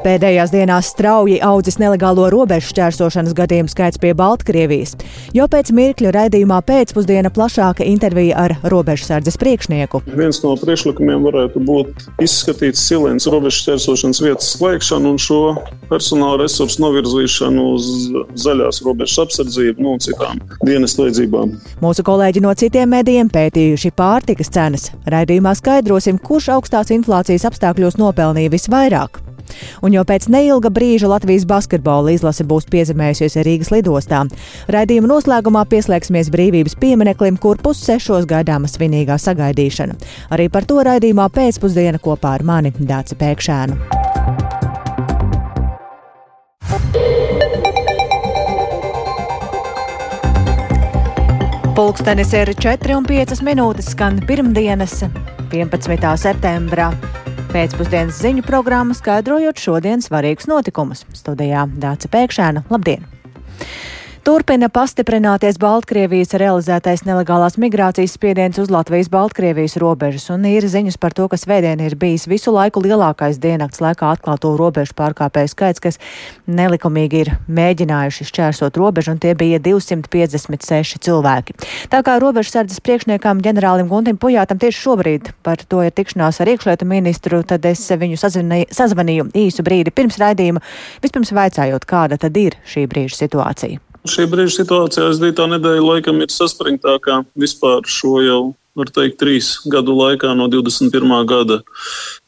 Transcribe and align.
Pēdējās 0.00 0.48
dienās 0.48 0.88
strauji 0.94 1.36
audzis 1.44 1.76
nelegālo 1.76 2.30
robežu 2.32 2.70
šķērsošanas 2.70 3.34
gadījumu 3.36 3.68
skaits 3.68 4.00
pie 4.00 4.14
Baltkrievijas. 4.16 4.94
Jau 5.36 5.44
pēc 5.52 5.68
mirkļa 5.76 6.12
raidījumā 6.16 6.62
pēcpusdiena 6.64 7.28
plašāka 7.36 7.84
intervija 7.84 8.38
ar 8.40 8.54
robežsardzes 8.72 9.36
priekšnieku. 9.42 10.00
Viens 10.16 10.40
no 10.40 10.54
priekšlikumiem 10.56 11.26
varētu 11.28 11.60
būt 11.68 12.08
izskatīt 12.24 12.80
silēnas 12.80 13.28
robežu 13.28 13.60
šķērsošanas 13.60 14.22
vietas 14.24 14.48
slēgšanu 14.54 15.12
un 15.12 15.20
šo 15.20 15.40
personāla 15.92 16.46
resursu 16.46 16.80
novirzīšanu 16.86 17.68
uz 17.74 17.92
zaļās 18.40 18.80
robežas 18.86 19.20
apsardzību 19.26 19.84
nu, 19.84 19.98
un 19.98 20.04
citām 20.06 20.40
dienas 20.64 20.96
vajadzībām. 20.96 21.58
Mūsu 21.84 22.06
kolēģi 22.08 22.46
no 22.46 22.56
citiem 22.56 22.96
medijiem 22.96 23.28
pētījuši 23.28 23.92
pārtikas 24.00 24.48
cenas. 24.56 24.88
Raidījumā 25.12 25.52
skaidrosim, 25.60 26.16
kurš 26.24 26.54
augstās 26.56 26.94
inflācijas 26.96 27.50
apstākļos 27.52 28.00
nopelnīja 28.00 28.56
visvairāk. 28.56 29.26
Un 29.84 29.94
jau 29.96 30.04
pēc 30.06 30.28
neilga 30.32 30.70
brīža 30.72 31.10
Latvijas 31.10 31.46
basketbola 31.48 32.14
izlase 32.14 32.46
būs 32.46 32.68
piezemējusies 32.72 33.38
Rīgas 33.46 33.72
lidostā. 33.74 34.24
Raidījuma 34.70 35.10
noslēgumā 35.14 35.64
pieslēgsimies 35.70 36.32
brīvības 36.34 36.76
piemineklim, 36.80 37.40
kur 37.40 37.60
pussešos 37.62 38.28
gaidāma 38.30 38.70
svinīgā 38.70 39.18
sagaidīšana. 39.20 39.98
Arī 40.34 40.50
par 40.52 40.68
to 40.68 40.82
raidījumā 40.86 41.30
pēcpusdiena 41.34 42.02
kopā 42.02 42.36
ar 42.38 42.46
mani 42.46 42.74
Dāci 42.78 43.18
Pēkšēnu. 43.20 44.08
Pulkstenis 51.80 52.34
ir 52.36 52.50
4,5 52.60 53.40
minūtes, 53.46 53.94
skan 53.94 54.18
pirmdienas, 54.28 54.98
11. 55.48 56.10
septembrā. 56.20 56.90
Pēcpusdienas 57.50 58.20
ziņu 58.22 58.44
programma 58.46 58.94
skaidrojot 58.94 59.58
šodienas 59.58 60.06
svarīgus 60.06 60.46
notikumus. 60.46 61.00
Studijā 61.18 61.64
Dāca 61.82 62.06
Pēkšēna. 62.12 62.62
Labdien! 62.70 63.08
Turpina 64.20 64.68
pastiprināties 64.68 65.56
Baltkrievijas 65.56 66.34
realizētais 66.36 67.06
nelegālās 67.06 67.54
migrācijas 67.56 68.12
spiediens 68.18 68.58
uz 68.60 68.68
Latvijas-Baltkrievijas 68.68 69.78
robežas, 69.80 70.26
un 70.34 70.44
ir 70.44 70.66
ziņas 70.68 70.98
par 71.00 71.16
to, 71.16 71.24
ka 71.32 71.38
svētdien 71.40 71.80
ir 71.80 71.96
bijis 71.96 72.26
visu 72.28 72.52
laiku 72.52 72.82
lielākais 72.84 73.40
diennakts 73.40 73.80
laikā 73.80 74.10
atklāto 74.12 74.52
robežu 74.60 74.92
pārkāpēju 75.00 75.52
skaits, 75.54 75.80
kas 75.80 75.96
nelikumīgi 76.44 77.22
ir 77.24 77.32
mēģinājuši 77.48 78.28
šķērsot 78.28 78.76
robežu, 78.82 79.14
un 79.16 79.24
tie 79.24 79.32
bija 79.32 79.62
256 79.64 81.00
cilvēki. 81.08 81.56
Tā 81.88 82.04
kā 82.04 82.20
robežsardzes 82.20 82.84
priekšniekam 82.84 83.40
ģenerālim 83.40 83.88
Guntim 83.88 84.20
Pujātam 84.20 84.60
tieši 84.60 84.84
šobrīd 84.84 85.34
par 85.40 85.64
to 85.64 85.80
ir 85.86 85.96
tikšanās 85.96 86.42
ar 86.44 86.52
iekšlietu 86.52 86.84
ministru, 86.84 87.40
tad 87.40 87.64
es 87.64 87.88
viņu 87.88 88.20
sazvanīju, 88.20 89.30
īsu 89.48 89.64
brīdi 89.64 89.96
pirms 89.96 90.20
raidījuma, 90.20 90.60
vispirms 91.00 91.32
vaicājot, 91.32 91.88
kāda 91.88 92.20
tad 92.20 92.36
ir 92.36 92.60
šī 92.68 92.84
brīža 92.84 93.24
situācija. 93.24 93.89
Šī 94.08 94.24
brīža 94.32 94.62
situācijā 94.62 95.10
aizdītā 95.10 95.44
nedēļa 95.50 95.82
laikam 95.84 96.22
ir 96.24 96.32
saspringtākā 96.32 97.18
vispār 97.36 97.84
šo 97.84 98.14
jau 98.24 98.40
var 98.78 98.90
teikt, 98.94 99.18
trīs 99.20 99.50
gadu 99.70 99.94
laikā 99.98 100.30
no 100.38 100.46
21. 100.50 101.10
gada. 101.28 101.60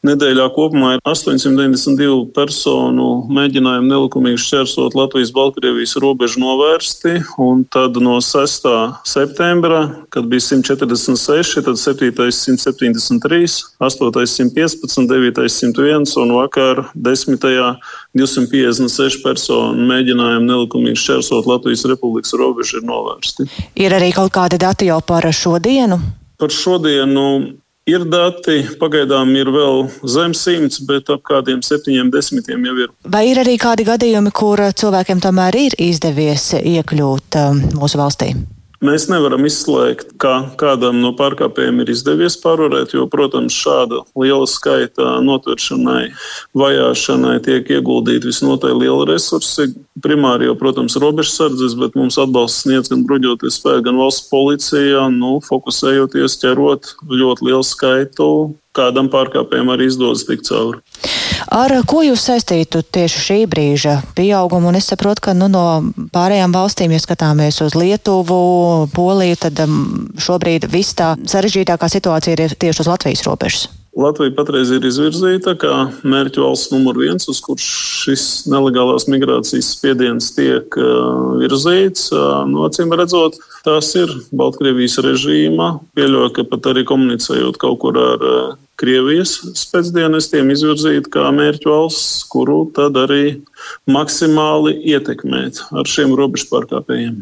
Nedēļā 0.03 0.49
kopumā 0.55 0.97
ir 0.97 1.03
892 1.07 2.27
personu 2.35 3.07
mēģinājumi 3.31 3.87
nelikumīgi 3.87 4.41
šķērsot 4.43 4.97
Latvijas-Baltkrievijas 4.99 5.95
robežu 6.03 6.41
novērsti, 6.43 7.15
un 7.41 7.63
tad 7.71 7.95
no 8.03 8.17
6. 8.23 8.67
septembra, 9.07 9.83
kad 10.13 10.27
bija 10.31 10.43
146, 10.49 11.63
tad 11.63 11.79
7. 11.79 12.11
173, 12.13 13.53
8. 13.79 14.11
115, 14.33 15.07
9. 15.07 15.47
101 15.49 16.17
un 16.23 16.35
vakar 16.37 16.87
10. 16.93 17.39
256 18.13 19.23
personu 19.23 19.87
mēģinājumi 19.89 20.45
nelikumīgi 20.45 20.99
šķērsot 21.01 21.47
Latvijas 21.49 21.85
Republikas 21.89 22.35
robežu 22.37 22.81
ir 22.81 22.85
novērsti. 22.85 23.47
Ir 23.81 23.95
arī 23.95 24.11
kaut 24.13 24.35
kādi 24.35 24.59
dati 24.61 24.91
jau 24.91 24.99
par 25.05 25.25
šo 25.33 25.57
dienu? 25.63 26.01
Par 26.43 26.51
šodienu 26.51 27.27
ir 27.87 28.01
dati, 28.11 28.57
pagaidām 28.75 29.29
ir 29.39 29.47
vēl 29.47 29.85
zem 30.11 30.33
simts, 30.35 30.81
bet 30.83 31.07
ap 31.13 31.21
kādiem 31.29 31.61
septiņiem 31.63 32.09
desmitiem 32.11 32.65
jau 32.67 32.73
ir. 32.83 32.89
Vai 33.13 33.21
ir 33.29 33.39
arī 33.39 33.53
kādi 33.61 33.85
gadījumi, 33.87 34.33
kur 34.35 34.59
cilvēkiem 34.81 35.23
tomēr 35.23 35.55
ir 35.61 35.77
izdevies 35.79 36.49
iekļūt 36.59 37.39
um, 37.39 37.63
mūsu 37.79 38.01
valstī? 38.01 38.33
Mēs 38.83 39.05
nevaram 39.07 39.45
izslēgt, 39.47 40.09
ka 40.19 40.33
kādam 40.59 40.97
no 40.99 41.13
pārkāpējiem 41.15 41.77
ir 41.79 41.91
izdevies 41.93 42.35
pārvarēt, 42.41 42.91
jo, 42.97 43.05
protams, 43.07 43.55
šāda 43.55 44.01
liela 44.19 44.47
skaita 44.49 45.21
notveršanai, 45.23 46.09
vajāšanai 46.59 47.37
tiek 47.45 47.71
ieguldīti 47.77 48.27
visnotaļ 48.27 48.75
liela 48.81 49.05
resursi. 49.13 49.69
Primāri 50.03 50.49
jau, 50.49 50.57
protams, 50.59 50.97
robežsardzes, 50.99 51.77
bet 51.79 51.95
mums 51.95 52.19
atbalsts 52.19 52.65
sniedz 52.65 52.91
gan 52.91 53.05
bruģoties 53.07 53.61
spēki, 53.61 53.85
gan 53.87 54.01
valsts 54.01 54.27
policija, 54.27 55.07
nu, 55.15 55.37
fokusējoties 55.47 56.35
ķerot 56.43 56.95
ļoti 57.07 57.47
lielu 57.47 57.63
skaitu 57.63 58.29
kādam 58.75 59.07
pārkāpējam 59.13 59.71
arī 59.71 59.87
izdodas 59.91 60.25
tikt 60.27 60.49
cauri. 60.49 60.81
Ar 61.51 61.73
ko 61.89 62.03
jūs 62.05 62.23
saistītu 62.29 62.83
tieši 62.93 63.23
šī 63.27 63.39
brīža 63.51 63.97
pieaugumu? 64.17 64.71
Un 64.71 64.79
es 64.79 64.87
saprotu, 64.91 65.27
ka 65.27 65.35
nu, 65.37 65.49
no 65.51 65.65
pārējām 66.15 66.55
valstīm, 66.55 66.93
ja 66.95 67.01
skatāmies 67.03 67.59
uz 67.65 67.75
Lietuvu, 67.77 68.89
Poliju, 68.95 69.39
tad 69.45 69.63
um, 69.65 70.09
šobrīd 70.15 70.69
viss 70.71 70.95
tā 70.97 71.13
sarežģītākā 71.19 71.89
situācija 71.91 72.37
ir 72.37 72.57
tieši 72.59 72.85
uz 72.85 72.91
Latvijas 72.91 73.25
robežas. 73.27 73.69
Latvija 73.93 74.33
patreiz 74.33 74.71
ir 74.73 74.85
izvirzīta 74.89 75.53
kā 75.61 75.73
mērķu 76.01 76.41
valsts 76.41 76.71
numur 76.73 76.97
viens, 76.97 77.27
uz 77.29 77.37
kurš 77.45 77.67
šis 78.01 78.23
nelegālās 78.49 79.05
migrācijas 79.05 79.69
spiediens 79.75 80.31
tiek 80.33 80.77
uh, 80.81 81.35
virzīts. 81.37 82.07
Uh, 82.09 82.41
no 82.49 82.65
acīm 82.65 82.93
redzot, 82.97 83.37
tas 83.65 83.91
ir 83.99 84.09
Baltkrievijas 84.33 84.97
režīma. 85.05 85.75
Pieļauju, 85.93 86.33
ka 86.33 86.47
pat 86.49 86.71
arī 86.73 86.87
komunicējot 86.89 87.61
kaut 87.61 87.83
kur 87.85 88.01
ar 88.01 88.25
uh, 88.25 88.55
Krievijas 88.81 89.35
spēcdienestiem 89.59 90.49
izvirzīt 90.49 91.07
kā 91.13 91.27
mērķu 91.35 91.69
valsts, 91.69 92.23
kuru 92.31 92.63
tad 92.73 92.97
arī 92.97 93.37
maksimāli 93.85 94.73
ietekmēt 94.95 95.61
ar 95.77 95.89
šiem 95.89 96.15
robežu 96.17 96.49
pārkāpējiem. 96.49 97.21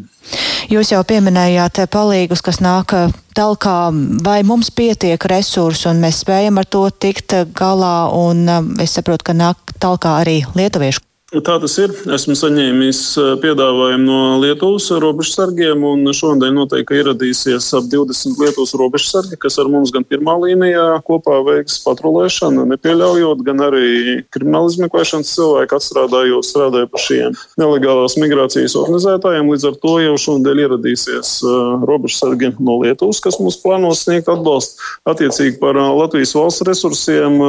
Jūs 0.72 0.94
jau 0.94 1.02
pieminējāt 1.04 1.82
palīgus, 1.92 2.40
kas 2.44 2.62
nāk 2.64 2.96
talkā, 3.36 3.76
vai 4.24 4.40
mums 4.48 4.72
pietiek 4.72 5.28
resursu 5.28 5.90
un 5.92 6.00
mēs 6.02 6.22
spējam 6.24 6.62
ar 6.62 6.68
to 6.72 6.86
tikt 7.04 7.36
galā, 7.58 7.96
un 8.16 8.44
um, 8.48 8.74
es 8.80 8.96
saprotu, 8.96 9.28
ka 9.28 9.36
nāk 9.36 9.76
talkā 9.82 10.20
arī 10.24 10.40
lietuviešu 10.56 11.04
Tā 11.32 11.54
tas 11.56 11.72
ir. 11.80 11.92
Esmu 12.12 12.34
saņēmis 12.36 12.98
eh, 13.16 13.28
piedāvājumu 13.40 14.04
no 14.04 14.16
Lietuvas 14.42 14.90
robežsargiem, 15.00 15.80
un 15.88 16.10
šodien 16.12 16.52
noteikti 16.52 16.98
ieradīsies 16.98 17.70
ap 17.78 17.86
20 17.88 18.36
Lietuvas 18.36 18.74
robežsargi, 18.76 19.38
kas 19.40 19.56
ar 19.62 19.70
mums 19.72 19.88
gan 19.94 20.04
pirmā 20.04 20.34
līnijā 20.42 20.84
kopā 21.06 21.38
veiks 21.46 21.78
patrulēšanu, 21.86 22.66
nepieļaujot, 22.74 23.40
gan 23.46 23.64
arī 23.64 24.18
krimināla 24.34 24.74
izmeklēšanas 24.74 25.30
cilvēku 25.38 25.78
atstrādājot, 25.78 26.48
strādāja 26.50 26.90
par 26.92 27.04
šiem 27.06 27.40
nelegālās 27.62 28.18
migrācijas 28.20 28.76
organizētājiem. 28.82 29.48
Līdz 29.54 29.66
ar 29.70 29.80
to 29.86 29.94
jau 30.04 30.20
šodien 30.26 30.62
ieradīsies 30.66 31.32
eh, 31.48 31.64
robežsargi 31.88 32.52
no 32.60 32.76
Lietuvas, 32.82 33.22
kas 33.24 33.40
mums 33.40 33.56
plānos 33.64 34.04
sniegt 34.04 34.28
atbalstu. 34.28 34.84
Attiecīgi 35.08 35.56
par 35.64 35.80
eh, 35.80 35.90
Latvijas 36.02 36.36
valsts 36.36 36.68
resursiem 36.68 37.40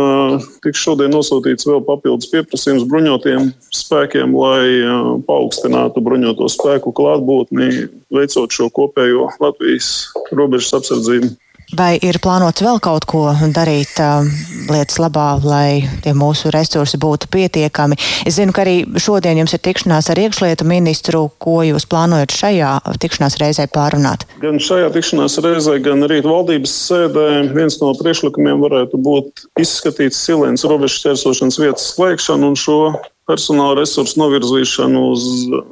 tiks 0.63 0.87
šodien 0.87 1.11
nosūtīts 1.11 1.67
vēl 1.67 1.83
papildus 1.83 2.31
pieprasījums 2.31 2.87
bruņotiem 2.87 3.51
spēkiem, 3.77 4.35
lai 4.37 5.21
paaugstinātu 5.27 6.03
bruņoto 6.03 6.49
spēku 6.51 6.93
klātbūtni, 6.95 7.87
veicot 8.13 8.53
šo 8.53 8.69
kopējo 8.73 9.31
Latvijas 9.43 10.11
robežas 10.31 10.75
apsardzību. 10.79 11.33
Vai 11.73 11.95
ir 12.05 12.19
plānots 12.21 12.61
vēl 12.61 12.77
kaut 12.83 13.05
ko 13.09 13.23
darīt 13.55 13.97
uh, 14.01 14.27
lietas 14.69 14.99
labā, 15.01 15.39
lai 15.41 15.81
tie 16.03 16.11
mūsu 16.13 16.51
resursi 16.53 16.99
būtu 17.01 17.29
pietiekami? 17.33 17.97
Es 18.29 18.37
zinu, 18.37 18.53
ka 18.53 18.61
arī 18.61 18.75
šodien 19.01 19.39
jums 19.41 19.55
ir 19.55 19.61
tikšanās 19.65 20.11
ar 20.13 20.21
iekšlietu 20.21 20.67
ministru, 20.69 21.23
ko 21.41 21.63
jūs 21.65 21.87
plānojat 21.89 22.35
šajā 22.35 22.73
tikšanās 23.01 23.39
reizē 23.41 23.65
pārunāt. 23.73 24.27
Gan 24.43 24.61
šajā 24.61 24.91
tikšanās 24.93 25.39
reizē, 25.41 25.79
gan 25.81 26.05
arī 26.05 26.19
valdības 26.25 26.75
sēdē 26.91 27.27
viens 27.55 27.79
no 27.81 27.89
priekšlikumiem 27.97 28.61
varētu 28.61 29.01
būt 29.01 29.47
izskatīt 29.63 30.13
silēnas 30.17 30.67
robežu 30.69 31.07
ķērsošanas 31.07 31.61
vietas 31.63 31.89
slēgšanu 31.95 32.53
un 32.53 32.59
šo 32.59 32.79
personāla 33.29 33.79
resursu 33.79 34.19
novirzīšanu 34.21 35.03
uz 35.13 35.25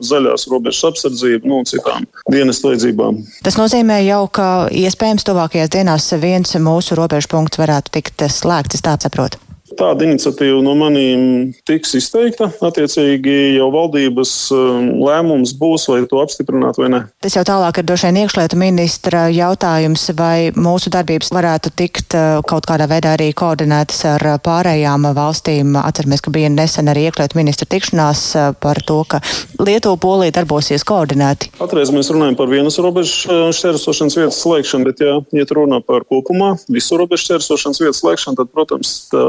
zaļās 0.07 0.47
robežas 0.51 0.91
apsardzību 0.91 1.51
nu, 1.51 1.61
un 1.61 1.69
citām 1.69 2.07
dienas 2.31 2.63
vajadzībām. 2.63 3.21
Tas 3.45 3.59
nozīmē 3.59 4.01
jau, 4.05 4.23
ka 4.31 4.47
iespējams 4.83 5.27
tuvākajās 5.27 5.73
dienās 5.75 6.11
viens 6.21 6.55
mūsu 6.63 6.97
robežu 6.99 7.31
punkts 7.35 7.61
varētu 7.61 7.97
tikt 7.99 8.27
slēgts, 8.31 8.79
es 8.79 8.85
tā 8.85 8.97
saprotu. 9.01 9.41
Tāda 9.77 10.05
iniciatīva 10.05 10.59
no 10.65 10.73
maniem 10.75 11.51
tiks 11.67 11.93
izteikta. 11.97 12.49
Attiecīgi 12.63 13.55
jau 13.57 13.69
valdības 13.73 14.33
um, 14.55 14.89
lēmums 15.05 15.53
būs, 15.59 15.87
vai 15.91 16.01
to 16.09 16.19
apstiprināt 16.21 16.79
vai 16.81 16.89
nē. 16.91 17.01
Tas 17.23 17.37
jau 17.37 17.43
tālāk 17.47 17.79
ir 17.79 17.87
droši 17.87 18.09
vien 18.09 18.21
iekšlietu 18.23 18.59
ministra 18.59 19.23
jautājums, 19.31 20.07
vai 20.17 20.51
mūsu 20.55 20.91
darbības 20.93 21.31
varētu 21.35 21.73
tikt 21.79 22.17
uh, 22.17 22.41
kaut 22.47 22.67
kādā 22.69 22.87
veidā 22.91 23.15
arī 23.15 23.29
koordinētas 23.37 24.03
ar 24.15 24.27
pārējām 24.43 25.07
valstīm. 25.17 25.77
Atceramies, 25.79 26.23
ka 26.25 26.33
bija 26.35 26.51
nesen 26.51 26.91
arī 26.91 27.07
iekšlietu 27.07 27.39
ministra 27.39 27.69
tikšanās 27.71 28.25
uh, 28.35 28.51
par 28.59 28.81
to, 28.87 29.01
ka 29.07 29.21
Lietuva 29.61 29.99
polija 30.01 30.35
darbosies 30.39 30.85
koordinēti. 30.87 31.53
Patreiz 31.59 31.93
mēs 31.95 32.11
runājam 32.11 32.37
par 32.39 32.51
vienas 32.51 32.79
robežas 32.81 33.15
uh, 33.29 33.47
šķērsošanas 33.55 34.19
vietas 34.19 34.41
slēgšanu, 34.43 34.89
bet, 34.89 35.05
ja 35.05 35.19
iet 35.37 35.55
runa 35.55 35.81
par 35.85 36.05
kopumā 36.09 36.53
visu 36.71 36.99
robežu 36.99 37.27
šķērsošanas 37.27 37.83
vietas 37.83 38.01
slēgšanu, 38.03 38.39
tad, 38.41 38.51
protams, 38.53 38.95
tā 39.11 39.21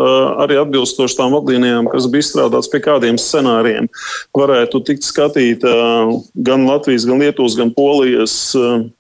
arī 0.45 0.59
atbilstoši 0.63 1.19
tām 1.19 1.37
vadlīnijām, 1.37 1.89
kas 1.93 2.09
bija 2.13 2.27
izstrādātas 2.27 2.71
pie 2.73 2.83
kādiem 2.85 3.19
scenārijiem, 3.21 3.89
varētu 4.37 4.83
tikt 4.89 5.07
skatīta 5.07 5.73
gan 6.35 6.69
Latvijas, 6.69 7.07
gan 7.09 7.23
Lietuvas, 7.23 7.57
gan 7.59 7.73
Polijas 7.77 8.37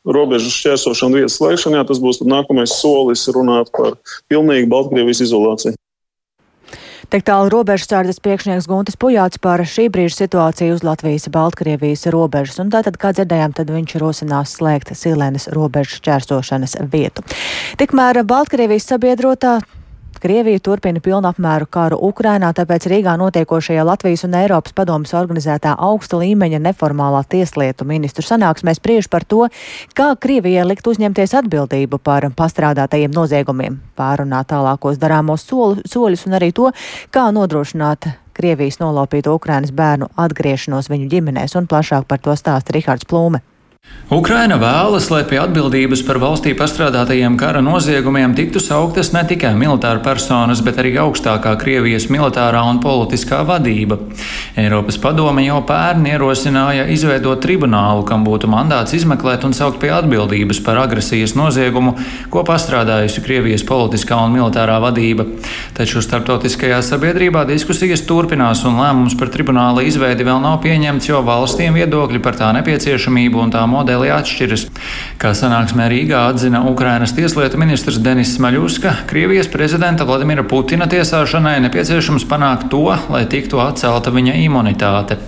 robežu 0.05 0.53
šķērsošanu 0.53 1.23
vietas 1.23 1.39
slēgšanā. 1.41 1.85
Tas 1.89 2.03
būs 2.03 2.23
nākamais 2.25 2.75
solis 2.81 3.29
runāt 3.35 3.73
par 3.77 3.97
pilnīgu 4.33 4.71
Baltkrievijas 4.73 5.25
izolāciju. 5.29 5.77
Tik 7.13 7.27
tālu 7.29 7.51
robežsārdas 7.53 8.23
priekšnieks 8.25 8.65
Guntis 8.71 8.97
Pujāts 8.97 9.37
par 9.37 9.61
šī 9.69 9.91
brīža 9.93 10.23
situāciju 10.23 10.79
uz 10.79 10.85
Latvijas-Baltkrievijas 10.87 12.07
robežas, 12.15 12.57
un 12.63 12.71
tātad, 12.73 12.97
kā 12.97 13.11
dzirdējām, 13.13 13.53
tad 13.59 13.69
viņš 13.69 13.99
rosinās 14.01 14.55
slēgt 14.57 14.95
Silēnas 14.97 15.51
robežu 15.53 15.99
šķērsošanas 15.99 16.79
vietu. 16.89 17.21
Tikmēr 17.77 18.23
Baltkrievijas 18.25 18.89
sabiedrotā 18.95 19.59
Krievija 20.21 20.61
turpina 20.63 21.01
pilnapmēru 21.01 21.67
karu 21.73 21.99
Ukrainā, 22.09 22.53
tāpēc 22.57 22.87
Rīgā 22.91 23.15
notiekošajā 23.21 23.85
Latvijas 23.87 24.25
un 24.27 24.37
Eiropas 24.39 24.75
padomas 24.77 25.15
organizētā 25.19 25.75
augsta 25.79 26.21
līmeņa 26.21 26.61
neformālā 26.67 27.23
tieslietu 27.33 27.87
ministru 27.89 28.25
sanāksmē 28.27 28.75
spriež 28.77 29.09
par 29.13 29.25
to, 29.25 29.47
kā 29.99 30.11
Krievijai 30.21 30.67
likt 30.69 30.89
uzņemties 30.89 31.37
atbildību 31.43 32.01
par 32.03 32.29
pastrādātajiem 32.39 33.15
noziegumiem, 33.15 33.79
pārunāt 33.99 34.51
tālākos 34.53 35.01
darāmos 35.03 35.47
soļus 35.47 36.27
un 36.29 36.41
arī 36.41 36.53
to, 36.57 36.73
kā 37.15 37.29
nodrošināt 37.35 38.11
Krievijas 38.33 38.81
nolaupīto 38.81 39.35
Ukrainas 39.37 39.73
bērnu 39.77 40.09
atgriešanos 40.17 40.89
viņu 40.93 41.11
ģimenēs, 41.13 41.57
un 41.61 41.69
plašāk 41.69 42.09
par 42.09 42.23
to 42.25 42.37
stāsta 42.39 42.73
Rihards 42.77 43.09
Plūme. 43.09 43.45
Ukraina 44.13 44.59
vēlas, 44.61 45.07
lai 45.09 45.23
pie 45.25 45.39
atbildības 45.41 46.03
par 46.05 46.19
valstī 46.21 46.51
pastrādātajiem 46.53 47.39
kara 47.41 47.63
noziegumiem 47.65 48.35
tiktu 48.37 48.61
sauktas 48.61 49.09
ne 49.15 49.23
tikai 49.25 49.55
militāra 49.57 50.03
personas, 50.05 50.61
bet 50.61 50.77
arī 50.83 50.91
augstākā 51.01 51.55
Krievijas 51.57 52.11
militārā 52.13 52.61
un 52.69 52.83
politiskā 52.85 53.39
vadība. 53.49 53.97
Eiropas 54.61 54.99
padome 55.01 55.47
jau 55.47 55.63
pērn 55.65 56.05
ierosināja 56.11 56.85
izveidot 56.93 57.41
tribunālu, 57.41 58.03
kam 58.05 58.27
būtu 58.27 58.51
mandāts 58.53 58.93
izmeklēt 58.99 59.47
un 59.49 59.57
saukt 59.57 59.81
pie 59.81 59.89
atbildības 59.97 60.61
par 60.67 60.83
agresijas 60.83 61.33
noziegumu, 61.33 61.95
ko 62.29 62.45
pastrādājusi 62.45 63.25
Krievijas 63.25 63.65
politiskā 63.65 64.21
un 64.27 64.37
militārā 64.37 64.77
vadība. 64.85 65.25
Taču 65.73 66.05
starptautiskajā 66.05 66.83
sabiedrībā 66.85 67.47
diskusijas 67.49 68.05
turpinās 68.05 68.61
un 68.69 68.77
lēmums 68.77 69.17
par 69.17 69.33
tribunāla 69.33 69.89
izveidi 69.89 70.29
vēl 70.29 70.45
nav 70.45 70.61
pieņemts, 70.69 71.09
jo 71.09 71.25
valstīm 71.25 71.81
viedokļi 71.81 72.21
par 72.21 72.37
tā 72.37 72.53
nepieciešamību 72.61 73.41
un 73.47 73.57
tā 73.57 73.65
modeli 73.73 74.11
atšķiras. 74.13 74.67
Kā 75.23 75.33
sanāksmē 75.39 75.89
Rīgā 75.93 76.27
atzina 76.33 76.63
Ukrainas 76.69 77.15
tieslietu 77.17 77.61
ministrs 77.61 78.01
Denis 78.03 78.35
Smaļuska, 78.37 78.95
Krievijas 79.11 79.51
prezidenta 79.53 80.07
Vladimira 80.09 80.45
Putina 80.45 80.89
tiesāšanai 80.91 81.57
nepieciešams 81.67 82.29
panākt 82.29 82.69
to, 82.73 82.85
lai 83.13 83.25
tiktu 83.33 83.63
atcelta 83.65 84.13
viņa 84.15 84.37
imunitāte. 84.45 85.19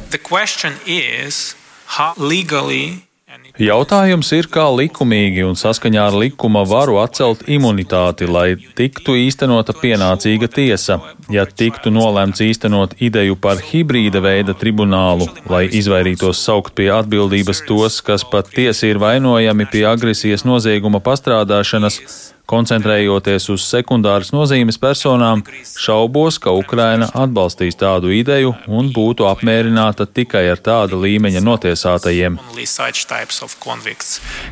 Jautājums 3.59 4.31
ir, 4.35 4.49
kā 4.51 4.65
likumīgi 4.75 5.45
un 5.47 5.55
saskaņā 5.59 6.09
ar 6.09 6.17
likuma 6.19 6.65
varu 6.67 6.99
atcelt 7.03 7.45
imunitāti, 7.47 8.27
lai 8.27 8.57
tiktu 8.79 9.15
īstenota 9.21 9.75
pienācīga 9.79 10.49
tiesa. 10.51 10.99
Ja 11.31 11.47
tiktu 11.47 11.93
nolēmts 11.95 12.43
īstenot 12.45 12.97
ideju 12.99 13.39
par 13.39 13.63
hibrīda 13.63 14.23
veida 14.25 14.57
tribunālu, 14.59 15.31
lai 15.51 15.65
izvairītos 15.71 16.43
saukt 16.43 16.75
pie 16.75 16.91
atbildības 16.95 17.63
tos, 17.69 18.01
kas 18.03 18.27
pat 18.27 18.51
tiesi 18.51 18.91
ir 18.91 19.03
vainojami 19.03 19.71
pie 19.71 19.87
agresijas 19.87 20.43
nozieguma 20.49 20.99
pastrādāšanas, 21.05 22.01
Koncentrējoties 22.45 23.47
uz 23.55 23.63
sekundāras 23.65 24.29
nozīmes 24.35 24.77
personām, 24.77 25.41
šaubos, 25.81 26.37
ka 26.37 26.53
Ukraina 26.53 27.07
atbalstīs 27.17 27.79
tādu 27.81 28.11
ideju 28.13 28.51
un 28.69 28.91
būtu 28.93 29.25
apmierināta 29.31 30.05
tikai 30.05 30.43
ar 30.53 30.61
tāda 30.61 30.99
līmeņa 31.01 31.41
notiesātajiem. 31.41 32.37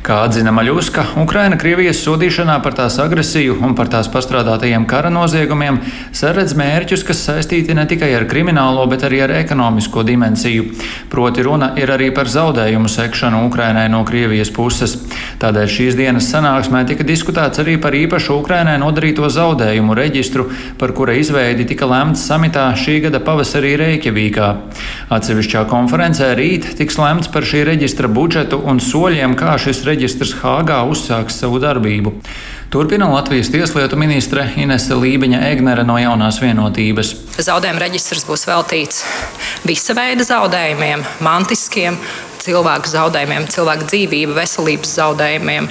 Kā 0.07 0.17
atzina 0.25 0.49
Maļuska, 0.57 1.03
Ukraina 1.21 1.59
Krievijas 1.61 2.01
sodīšanā 2.01 2.55
par 2.65 2.73
tās 2.79 2.97
agresiju 3.03 3.59
un 3.61 3.77
par 3.77 3.91
tās 3.93 4.09
pastrādātajiem 4.09 4.89
kara 4.89 5.13
noziegumiem 5.13 5.77
saredz 6.17 6.57
mērķus, 6.57 7.05
kas 7.05 7.21
saistīti 7.29 7.77
ne 7.77 7.85
tikai 7.85 8.09
ar 8.17 8.25
kriminālo, 8.25 8.87
bet 8.89 9.05
arī 9.05 9.21
ar 9.27 9.35
ekonomisko 9.37 10.01
dimensiju. 10.09 10.65
Proti 11.13 11.45
runa 11.45 11.75
ir 11.77 11.93
arī 11.93 12.09
par 12.09 12.25
zaudējumu 12.25 12.89
sekšanu 12.89 13.45
Ukrainai 13.51 13.85
no 13.93 14.01
Krievijas 14.09 14.49
puses. 14.49 14.97
Tādēļ 15.45 15.71
šīs 15.77 16.01
dienas 16.01 16.33
sanāksmē 16.33 16.87
tika 16.89 17.05
diskutēts 17.05 17.61
arī 17.61 17.77
par 17.83 17.95
īpašu 17.97 18.37
Ukrainai 18.39 18.77
nodarīto 18.81 19.27
zaudējumu 19.27 19.97
reģistru, 19.99 20.47
par 20.79 20.95
kura 20.95 21.17
izveidi 21.19 21.67
tika 21.67 21.89
lemts 21.89 22.23
samitā 22.29 22.69
šī 22.79 23.01
gada 23.07 23.19
pavasarī 23.23 23.75
Reikjavīkā. 23.81 24.49
Atsevišķā 25.13 25.65
konferencē 25.71 26.31
rīt 26.39 26.71
tiks 26.79 26.97
lemts 27.01 27.31
par 27.33 27.43
šī 27.47 27.65
reģistra 27.73 28.07
budžetu 28.07 28.61
un 28.63 28.79
soļiem, 28.83 29.35
kā 29.39 29.57
šis 29.59 29.83
reģistrs 29.89 30.37
Hāgā 30.41 30.81
uzsāks 30.87 31.43
savu 31.43 31.59
darbību. 31.63 32.15
Turpina 32.73 33.05
Latvijas 33.11 33.51
tieslietu 33.53 33.99
ministre 34.01 34.47
Inese 34.57 34.95
Lībiņa 34.97 35.43
Egnere 35.51 35.83
no 35.85 35.99
jaunās 36.01 36.39
vienotības. 36.41 37.11
Zaudējuma 37.37 37.83
reģistrs 37.83 38.25
būs 38.25 38.47
veltīts 38.49 39.03
visa 39.67 39.93
veida 39.93 40.25
zaudējumiem, 40.25 41.03
mantiskiem, 41.21 41.99
cilvēku 42.43 42.91
zaudējumiem, 42.91 43.47
cilvēku 43.53 43.87
dzīvību, 43.89 44.37
veselības 44.37 44.95
zaudējumiem, 44.99 45.69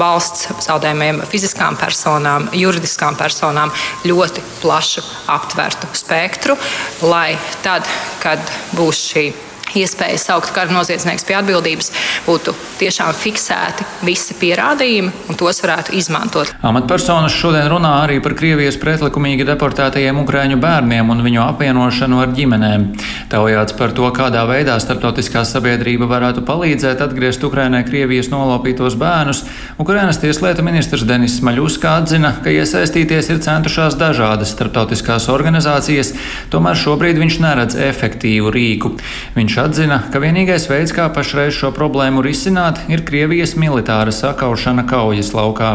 valsts 0.00 0.50
zaudējumiem, 0.66 1.22
fiziskām 1.30 1.78
personām, 1.80 2.48
juridiskām 2.56 3.18
personām 3.18 3.72
ļoti 4.08 4.44
plašu 4.62 5.04
aptvertu 5.32 5.90
spektru, 5.96 6.58
lai 7.06 7.36
tad, 7.64 7.88
kad 8.22 8.42
būs 8.76 9.02
šī 9.10 9.28
iespēja 9.76 10.18
saukt 10.20 10.52
kara 10.56 10.72
noziedznieks 10.74 11.26
pie 11.26 11.36
atbildības, 11.38 11.92
būtu 12.26 12.54
tiešām 12.80 13.12
fiksēti 13.16 13.86
visi 14.06 14.36
pierādījumi 14.40 15.12
un 15.30 15.38
tos 15.38 15.60
varētu 15.64 15.94
izmantot. 15.98 16.52
Amatpersonas 16.66 17.34
šodien 17.36 17.68
runā 17.70 17.92
arī 18.04 18.18
par 18.24 18.36
Krievijas 18.38 18.78
pretlikumīgi 18.80 19.46
deportētajiem 19.48 20.20
ukraiņu 20.22 20.58
bērniem 20.62 21.12
un 21.12 21.22
viņu 21.24 21.42
apvienošanu 21.46 22.20
ar 22.22 22.32
ģimenēm. 22.36 22.88
Taujāts 23.32 23.76
par 23.78 23.94
to, 23.96 24.08
kādā 24.16 24.44
veidā 24.48 24.76
starptautiskā 24.82 25.44
sabiedrība 25.48 26.08
varētu 26.10 26.44
palīdzēt 26.46 27.02
atgriezt 27.04 27.44
Ukrainai 27.46 27.84
Krievijas 27.86 28.30
nolopītos 28.32 28.98
bērnus, 29.00 29.44
Ukrainas 29.82 30.20
tieslietu 30.22 30.64
ministrs 30.66 31.04
Denis 31.08 31.38
Maļuska 31.44 31.96
atzina, 32.00 32.32
ka 32.42 32.52
iesaistīties 32.54 33.30
ir 33.32 33.42
centušās 33.44 33.98
dažādas 34.00 34.52
starptautiskās 34.56 35.28
organizācijas, 35.32 36.12
tomēr 36.52 36.78
šobrīd 36.80 37.20
viņš 37.20 37.40
neredz 37.44 37.78
efektīvu 37.88 38.52
rīku. 38.54 38.94
Viņš 39.36 39.58
atzina, 39.66 39.98
ka 40.12 40.20
vienīgais 40.22 40.68
veids, 40.70 40.94
kā 40.94 41.08
pašreiz 41.14 41.56
šo 41.56 41.72
problēmu 41.74 42.22
risināt, 42.24 42.84
ir 42.92 43.02
Krievijas 43.08 43.56
militāra 43.58 44.14
sakaušana 44.14 44.86
kaujas 44.90 45.32
laukā. 45.34 45.74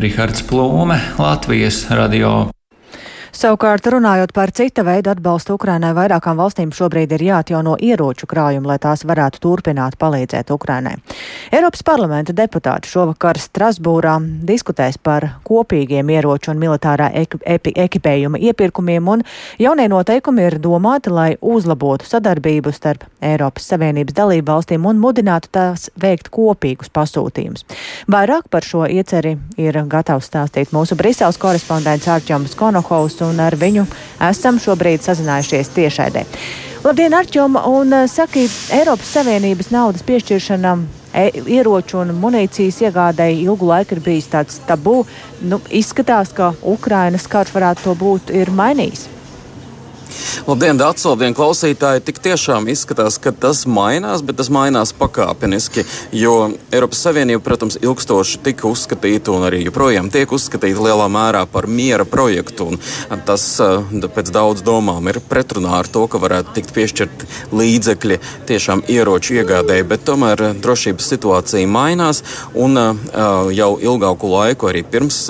Rihards 0.00 0.46
Plūme, 0.46 1.00
Latvijas 1.18 1.84
radio. 1.90 2.50
Savukārt, 3.30 3.86
runājot 3.86 4.32
par 4.34 4.50
cita 4.50 4.82
veida 4.82 5.12
atbalstu 5.14 5.54
Ukrainai, 5.54 5.92
vairākām 5.94 6.40
valstīm 6.40 6.72
šobrīd 6.74 7.12
ir 7.14 7.22
jāatjauno 7.28 7.76
ieroču 7.78 8.26
krājumi, 8.26 8.66
lai 8.66 8.78
tās 8.82 9.04
varētu 9.06 9.38
turpināt 9.44 9.94
palīdzēt 10.00 10.50
Ukrainai. 10.50 10.96
Eiropas 11.54 11.84
parlamenta 11.86 12.34
deputāti 12.34 12.90
šovakar 12.90 13.38
Strasbūrā 13.38 14.16
diskutēs 14.46 14.98
par 14.98 15.28
kopīgiem 15.46 16.10
ieroču 16.10 16.50
un 16.50 16.58
militārā 16.58 17.06
ekipējuma 17.14 18.40
iepirkumiem, 18.50 19.12
un 19.14 19.22
jaunie 19.62 19.86
noteikumi 19.92 20.48
ir 20.48 20.58
domāti, 20.58 21.14
lai 21.14 21.28
uzlabotu 21.40 22.10
sadarbību 22.10 22.74
starp 22.74 23.06
Eiropas 23.22 23.70
Savienības 23.70 24.18
dalību 24.18 24.50
valstīm 24.50 24.90
un 24.90 24.98
mudinātu 24.98 25.52
tās 25.54 25.86
veikt 26.02 26.32
kopīgus 26.34 26.90
pasūtījumus. 26.90 27.62
Vairāk 28.10 28.50
par 28.50 28.66
šo 28.66 28.88
ieceri 28.90 29.36
ir 29.60 29.80
gatavs 29.86 30.26
stāstīt 30.32 30.74
mūsu 30.74 30.98
Briseles 30.98 31.38
korespondents 31.38 32.10
Ārķoms 32.10 32.58
Konohovs 32.58 33.19
un 33.26 33.40
ar 33.40 33.56
viņu 33.60 33.86
esam 34.30 34.58
šobrīd 34.62 35.04
sazinājušies 35.04 35.72
tiešraidē. 35.76 36.24
Labdien, 36.84 37.14
Arčom! 37.14 37.58
Un 37.68 37.92
eh, 37.92 38.08
saki, 38.08 38.46
Eiropas 38.72 39.12
Savienības 39.18 39.68
naudas 39.74 40.06
piešķiršana 40.08 40.74
e 41.12 41.26
ieroču 41.58 41.98
un 42.00 42.14
munīcijas 42.22 42.80
iegādēji 42.86 43.42
ilgu 43.44 43.68
laiku 43.68 43.96
ir 43.96 44.02
bijis 44.04 44.30
tāds 44.32 44.60
tabū. 44.68 45.02
Nu, 45.42 45.60
izskatās, 45.68 46.32
ka 46.32 46.54
Ukrainas 46.62 47.28
karš 47.28 47.52
varētu 47.56 47.88
to 47.88 47.96
būt 48.00 48.32
mainījis. 48.56 49.08
Labdien, 50.48 50.78
Dārts, 50.80 51.04
labdien, 51.06 51.34
klausītāji! 51.36 52.02
Tik 52.06 52.18
tiešām 52.24 52.66
izskatās, 52.72 53.18
ka 53.22 53.30
tas 53.30 53.62
mainās, 53.70 54.22
bet 54.26 54.38
tas 54.40 54.50
mainās 54.52 54.90
pakāpeniski. 54.96 55.84
Jo 56.16 56.50
Eiropas 56.74 57.02
Savienība, 57.04 57.42
protams, 57.44 57.76
ilgstoši 57.80 58.40
tika 58.44 58.66
uzskatīta 58.70 59.30
un 59.34 59.46
arī 59.46 59.62
joprojām 59.66 60.10
tiek 60.12 60.32
uzskatīta 60.34 60.82
lielā 60.82 61.06
mērā 61.12 61.44
par 61.50 61.68
miera 61.70 62.06
projektu. 62.08 62.72
Tas 63.28 63.44
pēc 63.60 64.32
daudz 64.34 64.64
domām 64.66 65.06
ir 65.12 65.20
pretrunā 65.30 65.76
ar 65.80 65.90
to, 65.92 66.06
ka 66.10 66.20
varētu 66.22 66.56
tikt 66.56 66.74
piešķirt 66.76 67.26
līdzekļi 67.54 68.20
tiešām 68.50 68.84
ieroču 68.90 69.38
iegādēji, 69.38 69.86
bet 69.92 70.04
tomēr 70.08 70.44
drošības 70.58 71.12
situācija 71.14 71.70
mainās. 71.70 72.24
Un 72.58 72.76
jau 73.54 73.70
ilgāku 73.78 74.34
laiku, 74.34 74.72
arī 74.72 74.82
pirms 74.82 75.22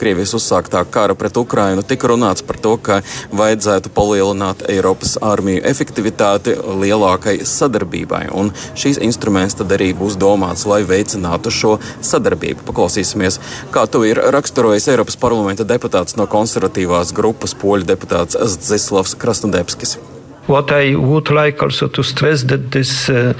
Krievijas 0.00 0.34
uzsāktā 0.38 0.82
kara 0.88 1.14
pret 1.18 1.36
Ukrainu, 1.36 1.84
tika 1.86 2.10
runāts 2.10 2.46
par 2.46 2.58
to, 2.62 2.78
ka 2.80 3.02
vajadzētu 3.34 3.92
palielināt 3.92 4.21
palielināt 4.22 4.62
Eiropas 4.70 5.16
armiju 5.20 5.62
efektivitāti 5.66 6.54
lielākai 6.54 7.42
sadarbībai. 7.46 8.28
Un 8.30 8.52
šīs 8.78 9.00
instruments 9.02 9.58
tad 9.58 9.72
arī 9.74 9.92
būs 9.98 10.16
domāts, 10.20 10.66
lai 10.66 10.82
veicinātu 10.86 11.50
šo 11.50 11.78
sadarbību. 12.00 12.62
Paklausīsimies, 12.68 13.40
kā 13.74 13.86
to 13.90 14.04
ir 14.06 14.22
raksturojis 14.34 14.88
Eiropas 14.94 15.18
parlamenta 15.18 15.66
deputāts 15.66 16.16
no 16.16 16.26
konservatīvās 16.26 17.12
grupas 17.12 17.54
poļu 17.54 17.88
deputāts 17.88 18.38
Zislavs 18.62 19.16
Krasnodebskis. 19.18 19.98
What 20.46 20.72
I 20.72 20.96
would 20.96 21.30
like 21.30 21.62
also 21.62 21.86
to 21.86 22.02
stress 22.02 22.42
that 22.44 22.72
this 22.72 23.08
uh, 23.08 23.32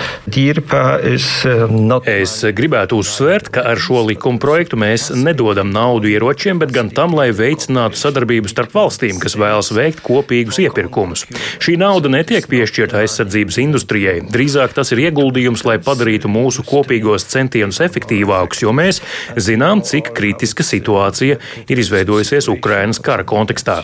uh, 1.45 1.67
not. 1.67 2.07
Es 2.07 2.37
gribētu 2.55 3.01
uzsvērt, 3.03 3.49
ka 3.51 3.65
ar 3.73 3.81
šo 3.83 4.05
likuma 4.07 4.39
projektu 4.39 4.79
mēs 4.79 5.09
nedodam 5.11 5.73
naudu 5.75 6.13
ieročiem, 6.13 6.61
bet 6.63 6.71
gan 6.71 6.93
tam, 6.95 7.17
lai 7.19 7.33
veicinātu 7.35 7.99
sadarbību 7.99 8.51
starp 8.53 8.71
valstīm, 8.77 9.19
kas 9.19 9.35
vēlas 9.35 9.73
veikt 9.75 10.05
kopīgus 10.07 10.61
iepirkumus. 10.63 11.27
Šī 11.59 11.75
nauda 11.83 12.13
netiek 12.13 12.47
piešķirta 12.47 13.03
aizsardzības 13.03 13.59
industrijai. 13.65 14.17
Drīzāk 14.31 14.79
tas 14.79 14.95
ir 14.95 15.03
ieguldījums, 15.09 15.67
lai 15.67 15.81
padarītu 15.83 16.31
mūsu 16.31 16.63
kopīgos 16.69 17.27
centienus 17.35 17.83
efektīvākus, 17.83 18.63
jo 18.63 18.71
mēs 18.79 19.03
zinām, 19.35 19.83
cik 19.83 20.15
kritiska 20.15 20.63
situācija 20.63 21.43
ir 21.67 21.85
izveidojusies 21.85 22.51
Ukrainas 22.55 23.03
kara 23.03 23.27
kontekstā. 23.27 23.83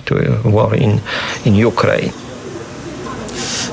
In, 0.79 0.99
in 1.51 1.63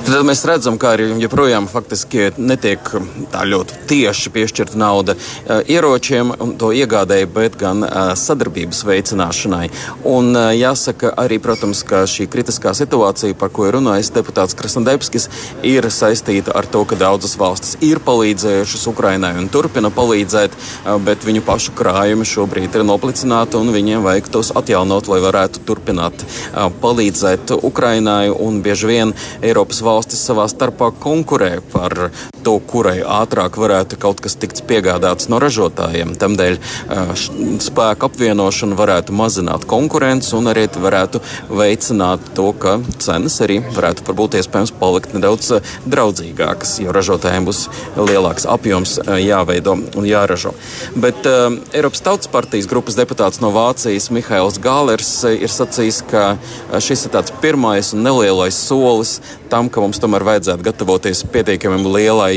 Tad 0.06 0.22
mēs 0.22 0.44
redzam, 0.46 0.76
ka 0.78 0.92
arī 0.94 1.08
joprojām 1.18 1.66
faktiski 1.66 2.28
netiek 2.38 2.92
tā 3.34 3.42
ļoti 3.50 3.80
tieši 3.90 4.30
piešķirta 4.36 4.78
nauda 4.78 5.16
uh, 5.18 5.64
ieročiem 5.66 6.30
un 6.46 6.52
to 6.62 6.68
iegādēji, 6.78 7.26
bet 7.34 7.56
gan 7.58 7.82
uh, 7.82 8.12
sadarbības 8.14 8.84
veicināšanai. 8.86 9.64
Un 10.06 10.30
uh, 10.38 10.52
jāsaka 10.54 11.10
arī, 11.24 11.40
protams, 11.42 11.82
ka 11.90 12.04
šī 12.06 12.28
kritiskā 12.30 12.76
situācija, 12.78 13.34
par 13.40 13.50
ko 13.56 13.66
ir 13.66 13.80
runājis 13.80 14.12
deputāts 14.14 14.54
Krasnodebskis, 14.60 15.26
ir 15.66 15.90
saistīta 15.90 16.54
ar 16.54 16.70
to, 16.70 16.84
ka 16.86 17.00
daudzas 17.02 17.34
valstis 17.42 17.74
ir 17.82 18.04
palīdzējušas 18.06 18.86
Ukrainai 18.94 19.34
un 19.42 19.50
turpina 19.50 19.90
palīdzēt, 19.90 20.54
bet 21.08 21.26
viņu 21.26 21.42
pašu 21.50 21.74
krājumi 21.82 22.30
šobrīd 22.30 22.78
ir 22.78 22.86
noplicināti 22.86 23.58
un 23.58 23.74
viņiem 23.74 24.06
vajag 24.06 24.30
tos 24.38 24.54
atjaunot, 24.54 25.10
lai 25.10 25.20
varētu 25.26 25.66
turpināt 25.66 26.28
palīdzēt 26.86 27.58
Ukrainai 27.58 28.30
un 28.30 28.62
bieži 28.62 28.94
vien 28.94 29.18
Eiropas 29.42 29.82
valsts 29.82 29.95
valstis 29.96 30.24
savā 30.28 30.48
starpā 30.52 30.92
konkurē 31.02 31.58
par 31.74 32.10
to, 32.46 32.60
kurai 32.70 33.00
ātrāk 33.02 33.58
varētu 33.60 33.98
kaut 34.02 34.22
kas 34.24 34.38
tikt 34.40 34.62
piegādāts 34.70 35.30
no 35.32 35.40
ražotājiem. 35.42 36.14
Tādēļ 36.22 36.60
spēku 37.66 38.10
apvienošana 38.10 38.78
varētu 38.78 39.16
mazināt 39.16 39.66
konkurenci 39.70 40.36
un 40.38 40.52
arī 40.52 40.68
varētu 40.70 41.22
veicināt 41.50 42.32
to, 42.38 42.52
ka 42.60 42.78
cenas 43.02 43.38
arī 43.46 43.60
varētu 43.76 44.06
varbūt 44.08 44.38
iespējams 44.40 44.74
palikt 44.80 45.16
nedaudz 45.16 45.52
draudzīgākas, 45.90 46.78
jo 46.84 46.94
ražotājiem 46.96 47.48
būs 47.48 47.66
lielāks 47.98 48.48
apjoms 48.50 48.98
jāveido 49.22 49.78
un 49.78 50.08
jāražo. 50.10 50.56
Bet 50.98 51.26
uh, 51.30 51.48
Eiropas 51.76 52.04
Tautas 52.06 52.32
partijas 52.32 52.70
grupas 52.70 52.98
deputāts 52.98 53.42
no 53.44 53.52
Vācijas 53.56 54.10
Mihails 54.14 54.60
Gālers 54.62 55.12
ir 55.30 55.52
sacījis, 55.52 56.02
ka 56.10 56.26
šis 56.82 57.08
ir 57.08 57.16
tāds 57.16 57.34
pirmais 57.44 57.94
un 57.96 58.06
nelielais 58.06 58.58
solis 58.58 59.20
tam, 59.52 59.70
ka 59.70 59.85
mums 59.86 60.02
tomēr 60.02 60.26
vajadzētu 60.28 60.66
gatavoties 60.66 61.26
pietiekami 61.34 61.94
lielai 61.98 62.34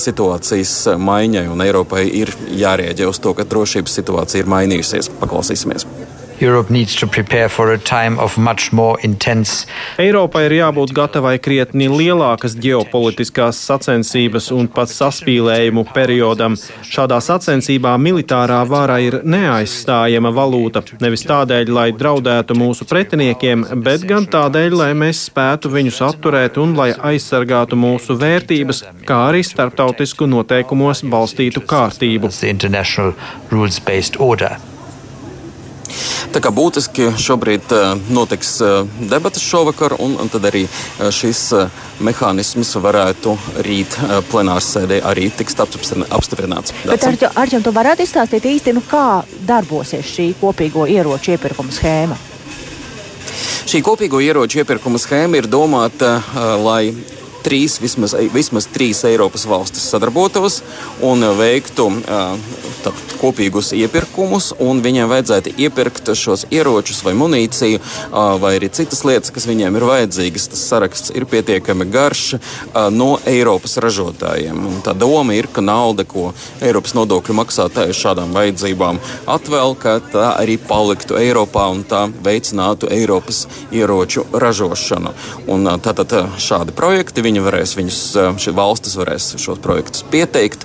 situācijas 0.00 0.76
maiņai, 1.00 1.46
un 1.52 1.64
Eiropai 1.64 2.06
ir 2.22 2.34
jārēģē 2.64 3.08
uz 3.10 3.22
to, 3.24 3.34
ka 3.36 3.48
drošības 3.48 4.00
situācija 4.00 4.44
ir 4.44 4.52
mainījusies. 4.56 5.10
Paklausīsimies! 5.22 5.88
Eiropai 10.02 10.44
ir 10.48 10.56
jābūt 10.56 10.90
gatavai 10.96 11.36
krietni 11.38 11.86
lielākas 11.86 12.56
ģeopolitiskās 12.58 13.60
sacensības 13.68 14.50
un 14.54 14.66
pat 14.66 14.90
saspīlējumu 14.90 15.84
periodam. 15.94 16.56
Šādā 16.90 17.20
sacensībā 17.22 17.94
militārā 18.02 18.58
vara 18.66 18.98
ir 19.04 19.20
neaizstājama 19.22 20.34
valūta. 20.34 20.82
Nevis 21.04 21.22
tādēļ, 21.30 21.70
lai 21.78 21.86
draudētu 21.94 22.58
mūsu 22.58 22.88
pretiniekiem, 22.90 23.66
bet 23.86 24.02
gan 24.10 24.26
tādēļ, 24.26 24.78
lai 24.82 24.90
mēs 24.98 25.28
spētu 25.30 25.70
viņus 25.70 26.02
atturēt 26.10 26.58
un 26.58 26.74
lai 26.78 26.90
aizsargātu 27.14 27.78
mūsu 27.78 28.18
vērtības, 28.18 28.84
kā 29.06 29.24
arī 29.30 29.46
starptautisku 29.46 30.26
noteikumos 30.26 31.06
balstītu 31.06 31.62
kārtību. 31.62 32.34
Tā 36.34 36.40
kā 36.42 36.50
būtiski 36.54 37.12
šobrīd 37.20 37.72
uh, 37.74 37.94
notiks 38.14 38.56
uh, 38.64 38.82
debatas 39.10 39.44
šovakar, 39.44 39.96
un, 40.02 40.16
un 40.20 40.30
tad 40.32 40.46
arī 40.50 40.64
uh, 40.66 41.08
šis 41.14 41.42
mehānisms 42.04 42.74
varētu 42.82 43.36
rīt 43.66 43.94
plenārs 44.32 44.72
sēdē 44.74 45.00
arī 45.06 45.28
tiks 45.30 45.56
apstiprināts. 45.60 46.74
Bet, 46.88 47.06
Arķem, 47.34 47.62
tu 47.62 47.72
varētu 47.74 48.02
izstāstīt 48.06 48.48
īsti, 48.50 48.74
nu, 48.74 48.82
kā 48.88 49.22
darbosies 49.46 50.06
šī 50.10 50.32
kopīgo 50.40 50.88
ieroču 50.90 51.36
iepirkuma 51.36 51.74
schēma? 51.74 52.18
Šī 53.64 53.80
kopīgo 53.84 54.20
ieroču 54.20 54.60
iepirkuma 54.60 54.98
schēma 55.00 55.38
ir 55.40 55.48
domāta, 55.50 56.18
lai 56.60 56.92
trīs, 57.44 57.78
vismaz, 57.82 58.16
vismaz 58.34 58.68
trīs 58.72 59.04
Eiropas 59.06 59.44
valstis 59.48 59.86
sadarbotos 59.92 60.62
un 61.04 61.24
veiktu 61.38 61.90
tad, 62.84 63.02
kopīgus 63.20 63.72
iepirkumus, 63.76 64.52
un 64.62 64.82
viņiem 64.84 65.08
vajadzētu 65.10 65.54
iepirkt 65.64 66.10
šos 66.18 66.46
ieročus 66.52 67.02
vai 67.04 67.14
munīciju, 67.18 67.80
vai 68.40 68.54
arī 68.58 68.68
citas 68.74 69.04
lietas, 69.06 69.32
kas 69.34 69.48
viņiem 69.48 69.78
ir 69.78 69.86
vajadzīgas. 69.88 70.48
Tas 70.52 70.64
saraksts 70.68 71.12
ir 71.14 71.26
pietiekami 71.30 71.86
garš 71.92 72.36
no 72.92 73.14
Eiropas 73.28 73.78
ražotājiem. 73.82 74.60
Un 74.68 74.82
tā 74.84 74.94
doma 74.96 75.36
ir, 75.36 75.48
ka 75.52 75.64
nauda, 75.64 76.04
ko 76.08 76.32
Eiropas 76.64 76.96
nodokļu 76.96 77.36
maksātāji 77.40 77.96
šādām 77.96 78.34
vajadzībām 78.36 79.00
atvēl, 79.30 79.76
ka 79.80 79.96
tā 80.12 80.30
arī 80.36 80.58
paliktu 80.60 81.18
Eiropā 81.20 81.66
un 81.72 81.84
tā 81.88 82.04
veicinātu 82.24 82.90
Eiropas 82.92 83.44
ieroču 83.72 84.26
ražošanu. 84.32 85.14
Un, 85.50 85.68
tātad 85.84 86.12
šādi 86.40 86.74
projekti 86.76 87.24
viņi 87.34 87.42
varēs, 87.42 87.72
viņus, 87.74 88.00
šī 88.38 88.52
valstis 88.54 88.94
varēs 88.94 89.32
šos 89.42 89.58
projektus 89.62 90.04
pieteikt 90.06 90.62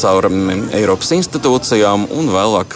caur 0.00 0.26
Eiropas 0.74 1.12
institūcijām, 1.14 2.08
un 2.10 2.30
vēlāk, 2.34 2.74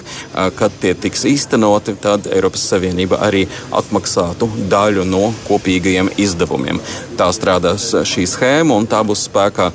kad 0.58 0.74
tie 0.82 0.92
tiks 0.94 1.24
īstenoti, 1.26 1.96
tad 1.98 2.28
Eiropas 2.30 2.62
Savienība 2.70 3.18
arī 3.26 3.48
atmaksātu 3.74 4.46
daļu 4.70 5.06
no 5.08 5.32
kopīgajiem 5.48 6.12
izdevumiem. 6.22 6.78
Tā 7.18 7.28
strādās 7.34 7.88
šī 8.08 8.28
schēma, 8.30 8.76
un 8.78 8.86
tā 8.86 9.02
būs 9.06 9.26
spēkā 9.26 9.70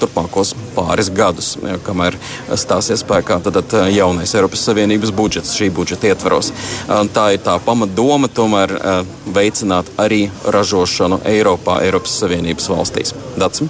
turpmākos 0.00 0.54
pāris 0.76 1.12
gadus, 1.12 1.52
kamēr 1.84 2.16
stāsies 2.56 3.04
spēkā 3.04 3.40
tad 3.44 3.76
jaunais 3.92 4.32
Eiropas 4.34 4.64
Savienības 4.64 5.12
budžets 5.12 5.52
šī 5.58 5.68
budžeta 5.76 6.08
ietvaros. 6.14 6.54
Tā 6.88 7.28
ir 7.36 7.44
tā 7.44 7.58
pamatdoma 7.64 8.32
tomēr 8.32 8.78
veicināt 9.28 9.92
arī 10.00 10.24
ražošanu 10.48 11.20
Eiropā, 11.28 11.82
Eiropas 11.84 12.16
Savienības 12.22 12.70
valstīs. 12.72 13.09
Paldies! 13.10 13.30
Dacim. 13.40 13.68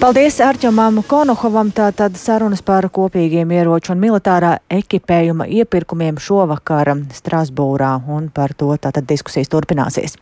Paldies 0.00 0.40
Arčamam 0.40 1.02
Konohovam. 1.06 1.68
Tātad 1.70 2.16
sarunas 2.18 2.62
par 2.64 2.88
kopīgiem 2.90 3.50
ieroču 3.54 3.92
un 3.94 4.00
militārā 4.02 4.56
ekipējuma 4.72 5.46
iepirkumiem 5.46 6.16
šovakar 6.18 6.90
Strasbūrā, 7.14 7.92
un 8.10 8.30
par 8.34 8.54
to 8.58 8.72
tātad 8.82 9.06
diskusijas 9.06 9.50
turpināsies. 9.52 10.16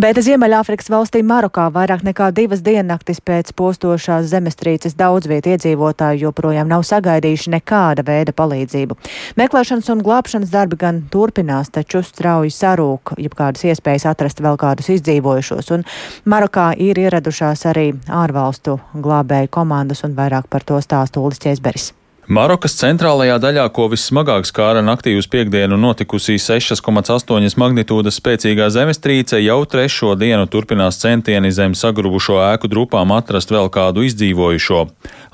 Bet 0.00 0.18
Ziemeļāfrikas 0.18 0.90
valstī 0.90 1.22
Marokā 1.26 1.68
vairāk 1.70 2.02
nekā 2.06 2.30
divas 2.34 2.64
diennaktis 2.66 3.20
pēc 3.20 3.52
postošās 3.54 4.26
zemestrīces 4.32 4.96
daudz 4.98 5.30
vietu 5.30 5.52
iedzīvotāju 5.54 6.24
joprojām 6.24 6.72
nav 6.72 6.82
sagaidījuši 6.88 7.54
nekāda 7.54 8.06
veida 8.06 8.34
palīdzību. 8.34 8.98
Meklēšanas 9.38 9.92
un 9.94 10.02
glābšanas 10.06 10.50
darbi 10.50 10.80
gan 10.80 11.04
turpinās, 11.12 11.70
taču 11.70 12.02
strauji 12.02 12.50
sarūk, 12.56 13.14
ja 13.20 13.30
kādas 13.30 13.68
iespējas 13.68 14.08
atrast 14.10 14.42
vēl 14.42 14.58
kādus 14.58 14.90
izdzīvojušos, 14.96 15.70
un 15.76 15.86
Marokā 16.24 16.72
ir 16.80 16.98
ieradušās 16.98 17.68
arī 17.70 17.90
ārvalstu 18.08 18.78
glābēju 18.94 19.52
komandas 19.52 20.04
un 20.04 20.16
vairāk 20.16 20.48
par 20.50 20.64
to 20.64 20.80
stāsta 20.80 21.20
Ulis 21.20 21.42
Česberis. 21.42 21.92
Marokas 22.30 22.76
centrālajā 22.78 23.40
daļā, 23.42 23.64
ko 23.74 23.88
vissmagāk 23.90 24.46
skāra 24.46 24.84
naktī 24.86 25.16
uz 25.18 25.26
piekdienu 25.26 25.74
notikusī 25.82 26.36
6,8 26.38 27.56
magnitūdas 27.58 28.20
spēcīgā 28.20 28.68
zemestrīce, 28.70 29.40
jau 29.42 29.56
trešo 29.66 30.12
dienu 30.14 30.46
turpinās 30.46 31.00
centieni 31.02 31.50
zem 31.50 31.74
sagrubušo 31.74 32.36
ēku 32.52 32.70
drupām 32.70 33.10
atrast 33.16 33.50
vēl 33.50 33.66
kādu 33.74 34.04
izdzīvojušo. 34.06 34.84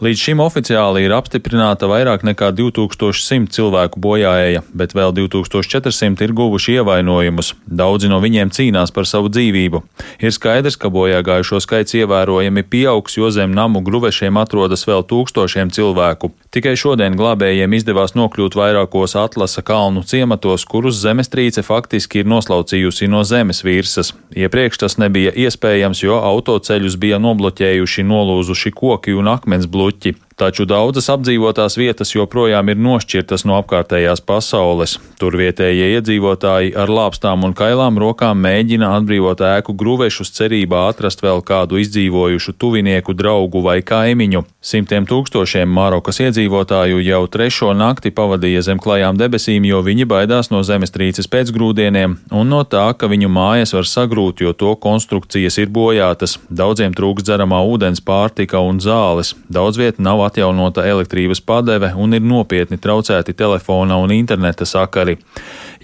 Līdz 0.00 0.22
šim 0.22 0.40
oficiāli 0.40 1.02
ir 1.04 1.12
apstiprināta 1.12 1.84
vairāk 1.88 2.24
nekā 2.24 2.48
2100 2.56 3.52
cilvēku 3.52 4.00
bojāēja, 4.00 4.64
bet 4.72 4.96
vēl 4.96 5.12
2400 5.20 6.24
ir 6.24 6.32
guvuši 6.36 6.78
ievainojumus. 6.78 7.52
Daudzi 7.68 8.08
no 8.08 8.22
viņiem 8.24 8.54
cīnās 8.56 8.92
par 8.96 9.04
savu 9.04 9.28
dzīvību. 9.36 9.82
Ir 10.24 10.32
skaidrs, 10.32 10.80
ka 10.80 10.88
bojāgājušo 10.96 11.60
skaits 11.60 12.00
ievērojami 12.00 12.64
pieaugs, 12.64 13.20
jo 13.20 13.28
zem 13.28 13.52
namu 13.52 13.84
gruvešiem 13.84 14.40
atrodas 14.40 14.88
vēl 14.88 15.04
tūkstošiem 15.12 15.76
cilvēku. 15.76 16.32
Tikai 16.56 16.76
šodien 16.86 17.16
glābējiem 17.18 17.72
izdevās 17.74 18.12
nokļūt 18.14 18.54
vairākos 18.54 19.16
atlasa 19.18 19.62
kalnu 19.66 20.04
ciematos, 20.06 20.62
kurus 20.70 21.00
zemestrīce 21.00 21.64
faktiski 21.66 22.22
ir 22.22 22.28
noslaucījusi 22.30 23.08
no 23.10 23.24
zemes 23.26 23.64
virsmas. 23.66 24.12
Iepriekš 24.36 24.84
tas 24.84 24.98
nebija 25.02 25.32
iespējams, 25.34 26.04
jo 26.04 26.20
autoceļus 26.20 26.98
bija 27.02 27.18
nobloķējuši 27.22 28.06
nolūzuši 28.06 28.74
koki 28.78 29.16
un 29.18 29.32
akmens 29.34 29.66
bluķi. 29.66 30.14
Taču 30.36 30.66
daudzas 30.68 31.06
apdzīvotās 31.08 31.78
vietas 31.80 32.10
joprojām 32.12 32.68
ir 32.68 32.76
nošķirtas 32.76 33.46
no 33.48 33.54
apkārtējās 33.56 34.20
pasaules. 34.20 34.98
Tur 35.16 35.32
vietējie 35.40 35.86
iedzīvotāji 35.94 36.74
ar 36.76 36.90
lāpstām 36.92 37.46
un 37.46 37.54
kailām 37.56 37.96
rokām 37.96 38.42
mēģina 38.44 38.90
atbrīvot 38.98 39.40
ēku 39.40 39.72
gruvešus 39.80 40.34
cerībā 40.36 40.82
atrast 40.90 41.24
vēl 41.24 41.40
kādu 41.40 41.80
izdzīvojušu 41.80 42.52
tuvinieku, 42.60 43.14
draugu 43.16 43.62
vai 43.64 43.78
kaimiņu. 43.80 44.42
Simtiem 44.60 45.06
tūkstošiem 45.08 45.72
Marokas 45.72 46.20
iedzīvotāju 46.26 47.00
jau 47.06 47.22
trešo 47.32 47.70
nakti 47.72 48.12
pavadīja 48.12 48.66
zem 48.68 48.82
klajām 48.82 49.16
debesīm, 49.16 49.64
jo 49.64 49.80
viņi 49.88 50.04
baidās 50.04 50.52
no 50.52 50.60
zemestrīces 50.60 51.32
pēcgrūdieniem 51.32 52.18
un 52.36 52.52
no 52.52 52.60
tā, 52.68 52.84
ka 52.92 53.08
viņu 53.08 53.32
mājas 53.32 53.72
var 53.72 53.88
sagrūt, 53.88 54.44
jo 54.44 54.52
to 54.52 54.76
konstrukcijas 54.84 55.56
ir 55.64 55.72
bojātas. 55.72 56.36
Daudziem 56.52 56.92
trūks 56.92 57.24
dzeramā 57.24 57.64
ūdens, 57.72 58.04
pārtika 58.04 58.60
un 58.60 58.84
zāles. 58.84 59.32
Daudz 59.48 59.80
viet 59.80 59.96
nav 59.96 60.25
atjaunota 60.26 60.84
elektrības 60.86 61.40
padeve 61.40 61.92
un 61.96 62.14
ir 62.14 62.24
nopietni 62.24 62.78
traucēti 62.78 63.34
telefona 63.34 63.98
un 64.02 64.12
interneta 64.12 64.66
sakari. 64.66 65.18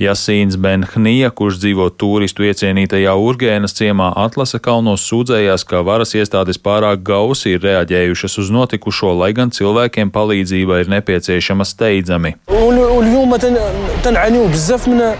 Jasīns 0.00 0.56
Benhnija, 0.56 1.30
kurš 1.36 1.58
dzīvo 1.62 1.88
turistu 2.00 2.46
iecienītajā 2.48 3.12
Urgēnas 3.18 3.76
ciemā 3.76 4.12
Atlasa 4.16 4.60
kalnos, 4.62 5.04
sūdzējās, 5.08 5.66
ka 5.68 5.82
varas 5.84 6.14
iestādes 6.16 6.60
pārāk 6.62 7.02
gausi 7.04 7.56
ir 7.56 7.64
reaģējušas 7.66 8.38
uz 8.40 8.52
notikušo, 8.54 9.12
lai 9.20 9.32
gan 9.36 9.52
cilvēkiem 9.52 10.12
palīdzība 10.14 10.82
ir 10.82 10.92
nepieciešama 10.92 11.66
steidzami. 11.68 12.36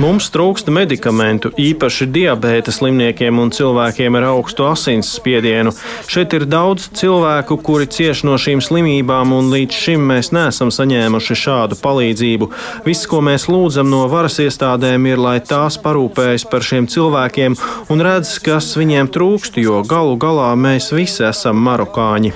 Mums 0.03 0.31
trūkst 0.35 0.71
medikamentu, 0.73 1.53
īpaši 1.59 2.09
diabēta 2.15 2.73
slimniekiem 2.75 3.39
un 3.43 3.53
cilvēkiem 3.55 4.17
ar 4.19 4.29
augstu 4.33 4.67
asinsspiedienu. 4.71 5.75
Šeit 6.11 6.35
ir 6.39 6.47
daudz 6.51 6.89
cilvēku, 6.99 7.59
kuri 7.63 7.87
cieš 7.93 8.25
no 8.27 8.39
šīm 8.41 8.63
slimībām, 8.65 9.35
un 9.37 9.53
līdz 9.53 9.79
šim 9.85 10.09
mēs 10.13 10.33
neesam 10.35 10.73
saņēmuši 10.75 11.39
šādu 11.45 11.79
palīdzību. 11.83 12.51
Viss, 12.87 13.09
ko 13.11 13.21
mēs 13.25 13.49
lūdzam 13.53 13.91
no 13.93 14.05
varas 14.11 14.41
iestādēm, 14.63 15.07
ir, 15.11 15.19
lai 15.19 15.41
tās 15.43 15.77
parūpējas 15.83 16.45
par 16.47 16.63
šiem 16.63 16.87
cilvēkiem 16.87 17.57
un 17.91 18.03
redz, 18.03 18.37
kas 18.43 18.77
viņiem 18.79 19.09
trūkst, 19.11 19.59
jo 19.59 19.83
galu 19.83 20.15
galā 20.17 20.53
mēs 20.55 20.93
visi 20.95 21.25
esam 21.27 21.59
marokāņi. 21.67 22.31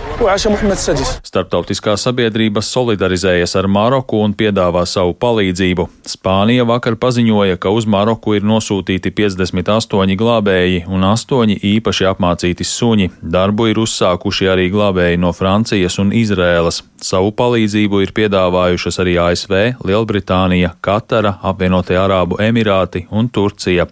Startautiskā 1.22 1.94
sabiedrība 1.96 2.62
solidarizējas 2.62 3.54
ar 3.60 3.68
Maroku 3.70 4.18
un 4.24 4.34
piedāvā 4.34 4.82
savu 4.86 5.14
palīdzību. 5.14 5.86
Spānija 6.06 6.66
vakar 6.66 6.96
paziņoja, 6.98 7.60
ka 7.62 7.70
uz 7.70 7.86
Maroku 7.86 8.34
ir 8.34 8.46
nosūtīti 8.46 9.14
58 9.14 10.18
glābēji 10.18 10.82
un 10.90 11.06
8 11.06 11.54
īpaši 11.62 12.10
apmācīti 12.10 12.66
suņi. 12.66 13.10
Darbu 13.22 13.70
ir 13.70 13.82
uzsākuši 13.84 14.50
arī 14.50 14.66
glābēji 14.74 15.22
no 15.22 15.30
Francijas 15.36 16.00
un 16.02 16.10
Izrēlas. 16.16 16.82
Savu 17.06 17.30
palīdzību 17.36 18.00
ir 18.02 18.12
piedāvājušas 18.16 18.98
arī 19.04 19.18
ASV, 19.20 19.54
Lielbritānija, 19.84 20.72
Katara, 20.80 21.36
apvienotie 21.44 21.98
Arābu 22.00 22.15
Emirāti 22.24 23.06
un 23.10 23.28
Turcija. 23.28 23.86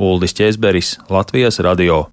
Uldis 0.00 0.34
Česberis, 0.34 0.98
Latvijas 1.08 1.60
radio. 1.60 2.06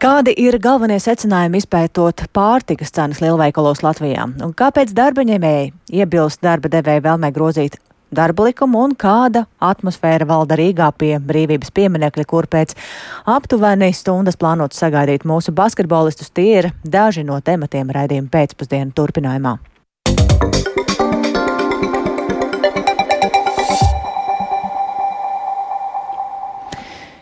Kādi 0.00 0.32
ir 0.40 0.56
galvenie 0.56 0.96
secinājumi 0.96 1.60
izpētot 1.60 2.22
pārtikas 2.32 2.94
cenas 2.96 3.20
lielveikalos 3.20 3.82
Latvijā? 3.84 4.24
Un 4.40 4.54
kāpēc 4.56 4.94
darba 4.96 5.26
ņēmēji 5.28 5.72
iebilst 5.92 6.40
darba 6.40 6.70
devēja 6.72 7.04
vēlmē 7.04 7.28
grozīt 7.36 7.76
darba 8.10 8.48
likumu 8.48 8.80
un 8.86 8.94
kāda 8.96 9.44
atmosfēra 9.60 10.24
valda 10.26 10.56
Rīgā 10.56 10.88
pie 10.96 11.18
brīvības 11.20 11.72
pieminekļa, 11.76 12.24
kur 12.24 12.48
pēc 12.50 12.72
aptuveni 13.28 13.92
stundas 13.92 14.40
plānot 14.40 14.72
sagaidīt 14.72 15.28
mūsu 15.28 15.52
basketbolistus. 15.52 16.32
Tie 16.32 16.48
ir 16.62 16.70
daži 16.84 17.26
no 17.28 17.36
tematiem 17.44 17.92
raidījuma 17.92 18.32
pēcpusdienu 18.32 18.96
turpinājumā. 18.96 19.58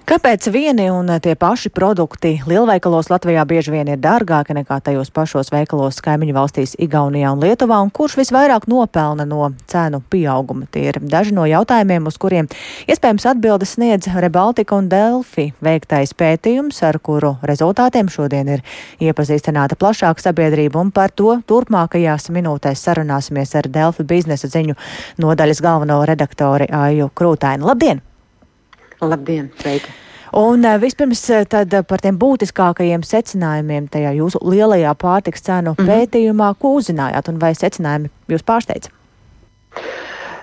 Kāpēc 0.08 0.46
vieni 0.48 0.86
un 0.88 1.10
tie 1.20 1.34
paši 1.36 1.68
produkti 1.68 2.30
lielveikalos 2.48 3.10
Latvijā 3.12 3.42
bieži 3.44 3.74
vien 3.74 3.90
ir 3.92 3.98
dārgāki 4.00 4.54
nekā 4.56 4.78
tajos 4.86 5.10
pašos 5.12 5.52
veikalos 5.52 5.98
kaimiņu 6.00 6.32
valstīs 6.32 6.72
Igaunijā 6.80 7.34
un 7.34 7.42
Lietuvā, 7.44 7.82
un 7.84 7.92
kurš 7.92 8.14
visvairāk 8.16 8.64
nopelna 8.72 9.26
no 9.28 9.50
cenu 9.68 10.00
pieauguma? 10.08 10.64
Tie 10.72 10.86
ir 10.88 11.00
daži 11.04 11.36
no 11.36 11.44
jautājumiem, 11.44 12.08
uz 12.08 12.16
kuriem 12.16 12.48
iespējams 12.88 13.28
atbildes 13.34 13.76
sniedz 13.76 14.08
Rebaltika 14.08 14.80
un 14.80 14.88
Delfi 14.88 15.50
veiktais 15.60 16.16
pētījums, 16.16 16.80
ar 16.88 17.02
kuru 17.04 17.36
rezultātiem 17.44 18.08
šodien 18.08 18.48
ir 18.56 18.64
iepazīstināta 19.04 19.76
plašāka 19.76 20.30
sabiedrība, 20.30 20.80
un 20.80 20.88
par 20.88 21.12
to 21.12 21.36
turpmākajās 21.44 22.32
minūtēs 22.32 22.88
sarunāsimies 22.88 23.58
ar 23.60 23.68
Delfi 23.76 24.08
biznesa 24.08 24.48
ziņu 24.56 24.80
nodaļas 25.20 25.60
galveno 25.68 26.00
redaktori 26.08 26.72
Aju 26.72 27.12
Krūtainu. 27.12 27.68
Labdien! 27.68 28.08
Labdien, 29.00 29.50
sveiki! 29.62 29.94
Un 30.36 30.66
vispirms 30.80 31.22
tad 31.48 31.72
par 31.88 32.02
tiem 32.04 32.18
būtiskākajiem 32.20 33.04
secinājumiem 33.06 33.86
tajā 33.88 34.12
jūsu 34.18 34.42
lielajā 34.44 34.92
pārtiks 35.00 35.44
cenu 35.46 35.72
mm 35.72 35.76
-hmm. 35.78 35.88
pētījumā, 35.88 36.54
ko 36.58 36.74
uzzinājāt 36.80 37.28
un 37.28 37.40
vai 37.40 37.54
secinājumi 37.54 38.10
jūs 38.28 38.44
pārsteidz? 38.44 38.90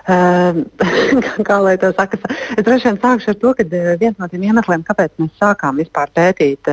Uh, 0.06 0.62
kā 1.48 1.56
lai 1.62 1.74
to 1.82 1.88
saka, 1.92 2.18
es 2.56 2.64
droši 2.64 2.86
vien 2.88 2.98
sākšu 3.02 3.30
ar 3.32 3.38
to, 3.42 3.54
ka 3.58 3.64
viens 4.00 4.18
no 4.18 4.28
tiem 4.28 4.42
iemesliem, 4.42 4.84
kāpēc 4.86 5.10
mēs 5.18 5.32
sākām 5.42 5.80
vispār 5.82 6.12
pētīt, 6.14 6.70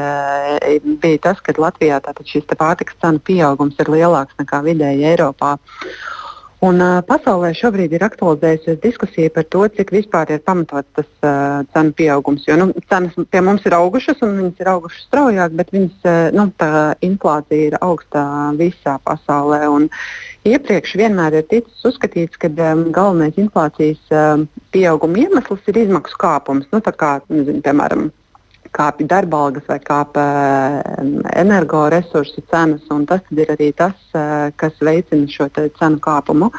bija 1.01 1.17
tas, 1.21 1.41
ka 1.41 1.53
Latvijā 1.57 1.97
šis 2.25 2.45
pārtiks 2.45 2.93
cenu 3.01 3.19
pieaugums 3.19 3.79
ir 3.79 3.89
lielāks 3.89 4.37
nekā 4.37 4.61
vidēji 4.61 5.09
Eiropā. 5.13 5.57
Un, 6.63 6.79
uh, 6.79 7.01
pasaulē 7.03 7.49
šobrīd 7.59 7.91
ir 7.97 8.03
aktualizējusies 8.05 8.77
diskusija 8.85 9.31
par 9.35 9.43
to, 9.51 9.65
cik 9.75 9.89
vispār 9.91 10.29
ir 10.31 10.43
pamatots 10.47 10.87
tas 10.95 11.09
uh, 11.25 11.65
cenu 11.75 11.91
pieaugums. 11.97 12.45
Jo 12.47 12.55
nu, 12.61 12.69
cenas 12.87 13.17
pie 13.33 13.41
mums 13.43 13.65
ir 13.67 13.75
augušas, 13.75 14.21
un 14.23 14.37
viņas 14.39 14.61
ir 14.63 14.69
augušas 14.71 15.03
straujāk, 15.09 15.57
bet 15.59 15.73
viņas, 15.75 15.97
uh, 16.07 16.29
nu, 16.37 16.47
tā 16.61 16.69
inflācija 17.03 17.73
ir 17.73 17.77
augsta 17.81 18.23
visā 18.55 18.95
pasaulē. 19.03 19.65
Un 19.75 19.89
iepriekš 20.47 20.95
vienmēr 21.03 21.41
ir 21.41 21.49
ticis 21.51 21.83
uzskatīts, 21.91 22.39
ka 22.39 22.47
um, 22.53 22.87
galvenais 22.95 23.43
inflācijas 23.43 24.15
um, 24.15 24.47
pieauguma 24.71 25.25
iemesls 25.25 25.67
ir 25.67 25.83
izmaksu 25.83 26.21
kāpums. 26.23 26.71
Nu, 26.71 26.79
kā, 26.79 27.17
nezinu, 27.27 27.59
piemēram, 27.65 28.07
kāpj 28.73 29.07
darba 29.09 29.45
algas 29.47 29.67
vai 29.69 29.79
kāpj 29.83 30.23
energoresursu 31.43 32.43
cenas. 32.49 32.89
Tas 33.07 33.21
ir 33.31 33.53
arī 33.53 33.71
tas, 33.75 33.95
eh, 34.13 34.51
kas 34.55 34.73
veicina 34.81 35.29
šo 35.29 35.49
cenu 35.53 35.99
kāpumu. 35.99 36.51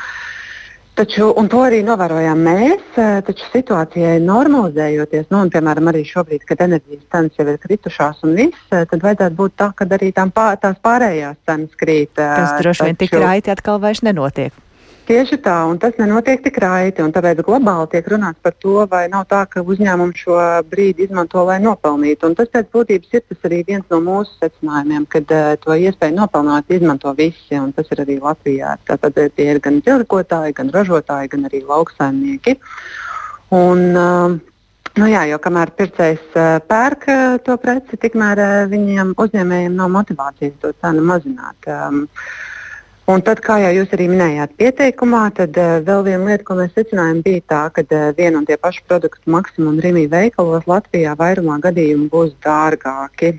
Taču, 0.95 1.33
un 1.37 1.49
to 1.51 1.59
arī 1.59 1.81
novērojām 1.83 2.39
mēs, 2.39 2.83
eh, 2.97 3.21
taču 3.27 3.43
situācijai 3.51 4.21
normalizējoties, 4.23 5.27
nu, 5.31 5.41
un, 5.43 5.51
piemēram, 5.51 5.91
arī 5.91 6.05
šobrīd, 6.07 6.45
kad 6.47 6.59
enerģijas 6.59 7.03
cenas 7.11 7.33
jau 7.37 7.49
ir 7.49 7.59
kritušās 7.59 8.23
un 8.23 8.37
viss, 8.37 8.61
eh, 8.71 8.85
tad 8.85 9.01
vajadzētu 9.01 9.35
būt 9.35 9.57
tā, 9.59 9.75
ka 9.75 9.85
arī 9.87 10.13
pār, 10.15 10.57
tās 10.57 10.77
pārējās 10.79 11.37
cenas 11.45 11.75
krīt. 11.75 12.15
Tas 12.15 12.61
droši 12.63 12.85
vien 12.85 12.97
tik 12.97 13.11
raiti 13.11 13.51
atkal 13.51 13.81
vairs 13.81 14.03
nenotiek. 14.03 14.53
Tieši 15.05 15.37
tā, 15.45 15.55
un 15.69 15.77
tas 15.77 15.99
nenotiek 16.01 16.41
tik 16.41 16.57
raiti. 16.63 17.05
Tāpēc 17.13 17.43
globāli 17.45 17.91
tiek 17.93 18.07
runāts 18.09 18.41
par 18.41 18.55
to, 18.57 18.87
vai 18.89 19.03
nav 19.13 19.27
tā, 19.29 19.43
ka 19.51 19.61
uzņēmumi 19.61 20.17
šo 20.17 20.39
brīdi 20.71 21.05
izmanto, 21.05 21.43
lai 21.45 21.59
nopelnītu. 21.61 22.31
Un 22.31 22.37
tas 22.39 22.49
pēc 22.49 22.71
būtības 22.73 23.19
ir 23.19 23.51
arī 23.51 23.59
viens 23.69 23.85
no 23.93 23.99
mūsu 24.01 24.33
secinājumiem, 24.41 25.05
kad 25.13 25.35
uh, 25.37 25.51
to 25.61 25.77
iespēju 25.77 26.17
nopelnīt 26.17 26.73
izmanto 26.79 27.13
visi, 27.19 27.53
un 27.61 27.75
tas 27.77 27.93
ir 27.93 28.01
arī 28.07 28.17
Latvijā. 28.23 28.79
Tātad 28.89 29.21
eh, 29.21 29.29
tie 29.37 29.51
ir 29.53 29.61
gan 29.61 29.83
tirgotāji, 29.85 30.57
gan 30.57 30.73
ražotāji, 30.73 31.35
gan 31.37 31.45
arī 31.51 31.61
lauksaimnieki. 31.69 32.59
Un, 33.61 33.87
uh, 33.93 34.41
Nu 34.95 35.09
jā, 35.11 35.25
jo 35.27 35.41
kamēr 35.43 35.73
pircējs 35.75 36.37
uh, 36.39 36.61
pērk 36.71 37.07
uh, 37.11 37.23
to 37.43 37.57
preci, 37.59 37.97
tikmēr 37.99 38.39
uh, 38.39 38.51
viņiem 38.71 39.09
uzņēmējiem 39.19 39.75
nav 39.75 39.89
motivācijas 39.91 40.55
to 40.63 40.71
cenu 40.79 41.03
mazināt. 41.09 41.67
Um, 41.67 42.05
Un 43.05 43.21
tad, 43.21 43.43
kā 43.45 43.59
jau 43.61 43.69
jūs 43.77 43.91
arī 43.93 44.07
minējāt 44.09 44.55
pieteikumā, 44.57 45.27
tad 45.37 45.59
uh, 45.61 45.75
vēl 45.85 46.07
viena 46.07 46.25
lieta, 46.31 46.45
ko 46.49 46.55
mēs 46.57 46.71
secinājām, 46.73 47.19
bija 47.27 47.43
tā, 47.53 47.59
ka 47.77 47.83
uh, 47.85 48.05
viena 48.17 48.39
un 48.41 48.47
tie 48.49 48.57
paši 48.57 48.81
produkti 48.89 49.29
Maksimum 49.29 49.75
un 49.75 49.83
Rīgā 49.85 50.09
veikalos 50.15 50.65
Latvijā 50.71 51.13
vairumā 51.21 51.59
gadījumu 51.67 52.09
būs 52.15 52.31
dārgāki. 52.47 53.35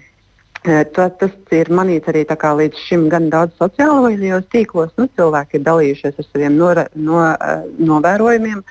Uh, 0.62 0.84
tas, 0.94 1.16
tas 1.18 1.34
ir 1.58 1.72
manīts 1.74 2.12
arī 2.14 2.22
līdz 2.30 2.84
šim 2.84 3.08
gan 3.10 3.32
daudz 3.34 3.58
sociālajos 3.58 4.46
tīklos. 4.54 4.94
Nu, 5.02 5.10
cilvēki 5.18 5.58
ir 5.58 5.66
dalījušies 5.66 6.22
ar 6.22 6.30
saviem 6.30 6.62
nora, 6.62 6.86
no, 6.94 7.24
uh, 7.26 7.66
novērojumiem, 7.82 8.62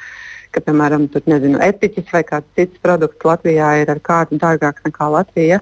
ka, 0.55 0.63
piemēram, 0.63 1.09
tur, 1.11 1.27
nezinu, 1.27 1.59
etiķis 1.59 2.15
vai 2.15 2.23
kāds 2.23 2.47
cits 2.55 2.79
produkts 2.87 3.27
Latvijā 3.27 3.81
ir 3.83 3.91
ar 3.91 3.99
kārtu 3.99 4.39
dārgāks 4.39 4.87
nekā 4.87 5.11
Latvija. 5.19 5.59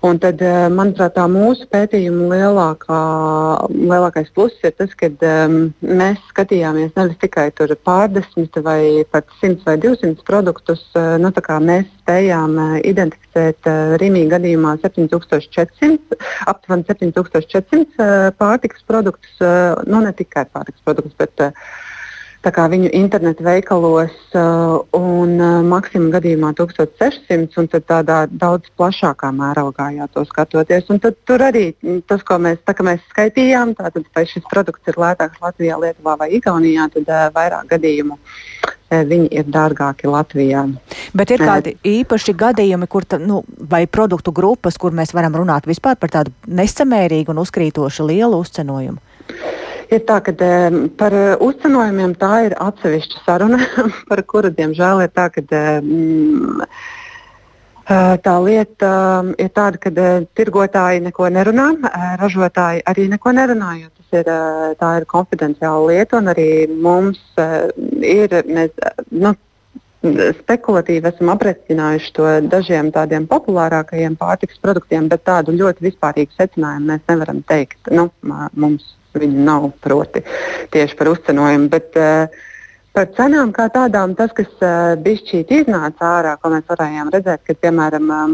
Un 0.00 0.18
tad, 0.22 0.38
eh, 0.38 0.68
manuprāt, 0.70 1.16
tā 1.16 1.24
mūsu 1.26 1.64
pētījuma 1.74 2.28
lielākā, 2.30 2.98
lielākais 3.74 4.28
pluss 4.30 4.54
ir 4.62 4.76
tas, 4.78 4.92
ka 4.94 5.08
um, 5.26 5.56
mēs 5.82 6.20
skatījāmies 6.28 6.92
nevis 6.94 7.18
tikai 7.18 7.48
pārdesmit 7.50 8.60
vai 8.62 9.02
pat 9.10 9.26
simts 9.40 9.66
vai 9.66 9.74
divsimt 9.82 10.22
produktus. 10.28 10.84
Uh, 10.94 11.16
nu, 11.18 11.32
mēs 11.66 11.90
spējām 12.04 12.54
uh, 12.54 12.76
identificēt 12.86 13.66
uh, 13.66 13.98
Rīgā 13.98 14.36
gadījumā 14.36 14.76
7400, 14.84 16.20
aptuveni 16.46 16.86
7400 16.86 17.82
uh, 17.82 18.30
pārtikas 18.38 18.86
produktus, 18.86 19.34
uh, 19.42 19.82
nu 19.90 20.06
ne 20.06 20.14
tikai 20.14 20.46
pārtikas 20.46 20.86
produktus, 20.86 21.18
bet 21.18 21.42
uh, 21.42 21.50
viņu 22.52 22.90
internetu 22.92 23.44
veikalos 23.44 24.14
uh, 24.34 24.78
un 24.96 25.34
uh, 25.40 25.60
maksimum 25.66 26.10
gadījumā 26.12 26.52
1600, 26.58 27.58
un 27.58 27.68
tādā 27.68 28.26
daudz 28.30 28.70
plašākā 28.78 29.30
mērogā 29.34 29.90
jā, 29.96 30.08
to 30.12 30.24
skatoties. 30.24 30.88
Un 30.90 30.98
tad 30.98 31.16
tur 31.28 31.42
arī 31.42 31.74
tas, 32.08 32.22
ko 32.22 32.38
mēs, 32.38 32.58
tā, 32.64 32.74
mēs 32.82 33.00
skaitījām, 33.10 33.74
tātad 33.78 34.06
vai 34.14 34.24
šis 34.26 34.46
produkts 34.50 34.88
ir 34.88 34.98
lētāks 34.98 35.40
Latvijā, 35.42 35.78
Lietuvā 35.78 36.16
vai 36.18 36.30
Igaunijā, 36.38 36.88
tad 36.94 37.08
uh, 37.08 37.28
vairāk 37.34 37.68
gadījumu 37.74 38.18
viņi 38.88 39.28
ir 39.36 39.44
dārgāki 39.52 40.08
Latvijā. 40.08 40.64
Bet 41.12 41.34
ir 41.34 41.42
kādi 41.44 41.74
īpaši 41.84 42.32
gadījumi, 42.32 42.88
kur 42.88 43.04
ta, 43.04 43.18
nu, 43.20 43.42
vai 43.58 43.84
produktu 43.86 44.32
grupas, 44.32 44.80
kur 44.80 44.96
mēs 44.96 45.12
varam 45.12 45.36
runāt 45.36 45.68
vispār 45.68 45.98
par 46.00 46.14
tādu 46.14 46.32
nesamērīgu 46.48 47.34
un 47.34 47.42
uzkrītošu 47.44 48.08
lielu 48.08 48.40
uzcenojumu? 48.40 49.02
Ir 49.94 50.04
tā, 50.08 50.20
ka 50.24 50.34
par 51.00 51.16
eh, 51.16 51.34
uzcenojumiem 51.44 52.14
tā 52.20 52.32
ir 52.48 52.56
atsevišķa 52.60 53.24
saruna, 53.26 53.60
par 54.10 54.24
kuru, 54.30 54.52
diemžēl, 54.54 55.04
ir 55.06 55.12
tā, 55.16 55.28
ka. 55.34 55.44
Mm, 55.82 56.64
Tā 57.88 58.34
lieta 58.44 58.88
ir 59.40 59.48
tāda, 59.56 59.78
ka 59.80 59.88
tirgotāji 60.36 61.00
neko 61.06 61.30
nerunā, 61.32 61.70
ražotāji 62.20 62.82
arī 62.84 63.06
neko 63.08 63.32
nerunā, 63.32 63.70
jo 63.80 63.88
tas 63.88 64.18
ir, 64.20 64.28
ir 64.76 65.06
konfidenciāla 65.08 65.86
lieta. 65.88 66.20
Arī 66.34 66.50
mums 66.68 67.22
ir, 68.04 68.34
mēs 68.44 68.76
nu, 69.08 69.32
spekulatīvi 70.42 71.08
esam 71.10 71.32
aprēķinājuši 71.32 72.12
to 72.18 72.28
dažiem 72.52 72.92
tādiem 72.92 73.24
populārākajiem 73.30 74.20
pārtiks 74.20 74.60
produktiem, 74.60 75.08
bet 75.08 75.24
tādu 75.24 75.56
ļoti 75.56 75.88
vispārīgu 75.88 76.36
secinājumu 76.36 76.92
mēs 76.92 77.08
nevaram 77.08 77.40
teikt. 77.48 77.80
Nu, 77.88 78.10
mums 78.52 78.97
Viņu 79.22 79.48
nav 79.48 79.70
proti 79.84 80.24
tieši 80.74 80.98
par 80.98 81.12
uzcenojumu. 81.14 81.72
Bet, 81.72 81.98
uh, 81.98 82.46
Par 82.98 83.06
cenām 83.14 83.52
kā 83.54 83.68
tādām, 83.70 84.16
tas, 84.18 84.32
kas 84.34 84.48
uh, 84.58 84.96
bišķīt 84.98 85.52
iznāca 85.54 86.06
ārā, 86.16 86.32
ko 86.42 86.50
mēs 86.50 86.64
varējām 86.66 87.12
redzēt, 87.14 87.44
ka, 87.46 87.54
piemēram, 87.62 88.08
uh, 88.10 88.32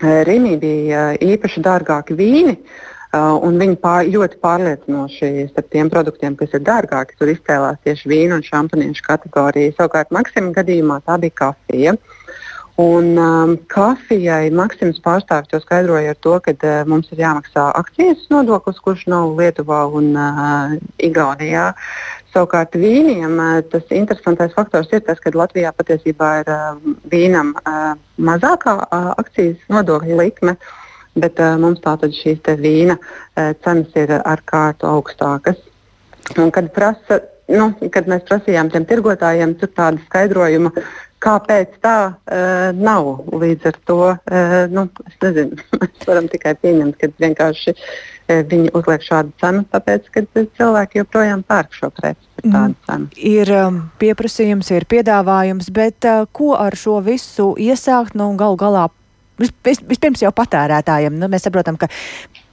Rīgā 0.00 0.54
bija 0.62 1.02
uh, 1.10 1.18
īpaši 1.20 1.60
dārgāki 1.60 2.16
vīni, 2.16 2.54
uh, 2.56 3.34
un 3.44 3.58
viņi 3.60 3.76
pār, 3.82 4.08
ļoti 4.08 4.38
pārliecinoši 4.40 5.50
starp 5.50 5.68
tiem 5.74 5.90
produktiem, 5.92 6.38
kas 6.40 6.56
ir 6.56 6.64
dārgāki, 6.64 7.18
tur 7.20 7.28
izcēlās 7.34 7.82
tieši 7.84 8.08
vīnu 8.14 8.38
un 8.38 8.46
šampaniešu 8.46 9.04
kategorija. 9.04 9.74
Savukārt, 9.76 10.14
Maksimam 10.16 10.54
gadījumā 10.56 11.02
tā 11.04 11.18
bija 11.20 11.36
kafija. 11.42 11.96
Un 12.78 13.16
um, 13.18 13.56
kafijai 13.68 14.50
Maksims 14.54 15.00
pārstāvis 15.04 15.50
to 15.50 15.58
skaidroja 15.60 16.14
ar 16.14 16.18
to, 16.24 16.36
ka 16.44 16.54
uh, 16.54 16.76
mums 16.88 17.10
ir 17.12 17.22
jāmaksā 17.24 17.66
akcijas 17.76 18.22
nodoklis, 18.32 18.78
kurš 18.84 19.06
nav 19.10 19.34
Lietuvā 19.38 19.82
un 19.98 20.12
uh, 20.14 20.76
Igaunijā. 21.02 21.70
Savukārt 22.32 22.78
vīniem 22.78 23.34
uh, 23.36 23.58
tas 23.72 23.90
interesantais 23.90 24.54
faktors 24.56 24.92
ir 24.94 25.02
tas, 25.04 25.18
ka 25.20 25.32
Latvijā 25.34 25.72
patiesībā 25.76 26.30
ir 26.44 26.52
uh, 26.54 26.78
vīnam 27.10 27.52
uh, 27.58 27.98
mazākā 28.16 28.76
uh, 28.86 29.10
akcijas 29.20 29.58
nodokļa 29.68 30.20
likme, 30.22 30.56
bet 31.18 31.42
uh, 31.42 31.58
mums 31.60 31.82
tātad 31.84 32.14
šīs 32.16 32.40
vīna 32.62 32.96
uh, 32.96 33.52
cenas 33.64 33.92
ir 33.98 34.14
ar 34.22 34.46
kārtu 34.46 34.88
augstākas. 34.88 35.58
Un, 36.38 36.48
kad, 36.54 36.70
prasa, 36.72 37.20
nu, 37.50 37.72
kad 37.92 38.08
mēs 38.08 38.24
prasījām 38.28 38.70
tiem 38.70 38.86
tirgotājiem, 38.88 39.56
tur 39.58 39.72
tāda 39.74 39.98
skaidrojuma 40.06 40.70
Kāpēc 41.20 41.74
tā 41.84 41.96
uh, 42.08 42.70
nav? 42.76 43.10
Līdz 43.28 43.66
ar 43.68 43.76
to 43.88 43.98
uh, 44.08 44.54
nu, 44.72 44.86
es 45.08 45.18
nezinu, 45.20 45.58
mēs 45.80 46.06
varam 46.08 46.30
tikai 46.32 46.54
pieņemt, 46.62 46.96
ka 47.00 47.10
vienkārši 47.20 47.74
uh, 47.76 48.40
viņi 48.50 48.72
uzliek 48.78 49.04
šādu 49.04 49.34
cenu, 49.42 49.66
tāpēc, 49.72 50.08
ka 50.14 50.24
cilvēki 50.38 51.02
joprojām 51.02 51.42
pērk 51.44 51.76
šo 51.76 51.90
preci. 51.96 52.24
Mm. 52.40 53.08
Ir 53.20 53.52
um, 53.52 53.82
pieprasījums, 54.00 54.70
ir 54.72 54.88
piedāvājums, 54.88 55.68
bet 55.76 56.08
uh, 56.08 56.24
ko 56.32 56.54
ar 56.56 56.78
šo 56.78 57.02
visu 57.04 57.52
iesākt? 57.60 58.16
Nu, 58.16 58.32
Galu 58.40 58.56
galā 58.60 58.86
vis, 59.40 59.52
vispirms 59.64 60.22
jau 60.24 60.32
patērētājiem. 60.36 61.16
Nu, 61.20 61.28
mēs 61.32 61.44
saprotam, 61.46 61.76
ka, 61.80 61.90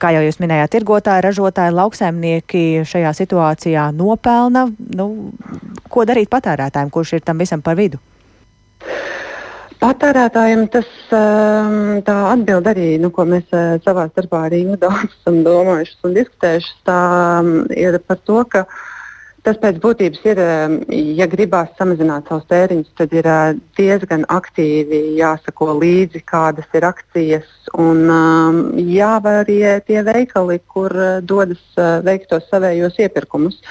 kā 0.01 0.12
jau 0.15 0.25
jūs 0.25 0.41
minējāt, 0.43 0.73
tirgotāji, 0.75 1.25
ražotāji, 1.27 1.75
lauksaimnieki 1.77 2.65
šajā 2.88 3.15
situācijā 3.21 3.88
nopelna. 3.95 4.67
Nu, 4.99 5.10
ko 5.91 6.06
darīt 6.10 6.32
patērētājiem, 6.34 6.91
kurš 6.93 7.17
ir 7.19 7.27
tam 7.27 7.43
visam 7.43 7.63
par 7.63 7.80
vidu? 7.80 8.01
Patērētājiem 9.77 10.63
tas 10.73 10.87
ehm, 11.13 11.99
tā 12.05 12.15
atbild 12.31 12.65
arī, 12.71 12.87
nu, 13.01 13.11
ko 13.13 13.27
mēs 13.29 13.45
eh, 13.53 13.77
savā 13.85 14.07
starpā 14.09 14.47
arī 14.47 14.63
daudz 14.81 15.05
esam 15.11 15.43
domājuši 15.45 15.97
un 16.07 16.15
diskutējuši. 16.17 16.71
Tā 16.89 17.01
ehm, 17.39 17.51
ir 17.77 17.99
par 18.07 18.21
to, 18.25 18.41
ka 18.49 18.63
uh, 18.65 18.79
Tas 19.47 19.55
pēc 19.63 19.77
būtības 19.79 20.25
ir, 20.27 20.39
ja 21.15 21.25
gribās 21.31 21.69
samazināt 21.79 22.27
savus 22.27 22.43
tēriņus, 22.49 22.89
tad 22.99 23.13
ir 23.15 23.27
diezgan 23.77 24.25
aktīvi 24.27 24.97
jāsako 25.15 25.77
līdzi, 25.77 26.19
kādas 26.27 26.67
ir 26.75 26.83
akcijas 26.83 27.69
un 27.79 28.01
um, 28.12 28.57
jāvarie 28.75 29.77
tie 29.88 30.01
veikali, 30.03 30.57
kur 30.67 30.91
dodas 31.23 31.62
uh, 31.79 32.01
veikt 32.03 32.27
tos 32.33 32.43
savējos 32.51 32.99
iepirkumus. 33.05 33.62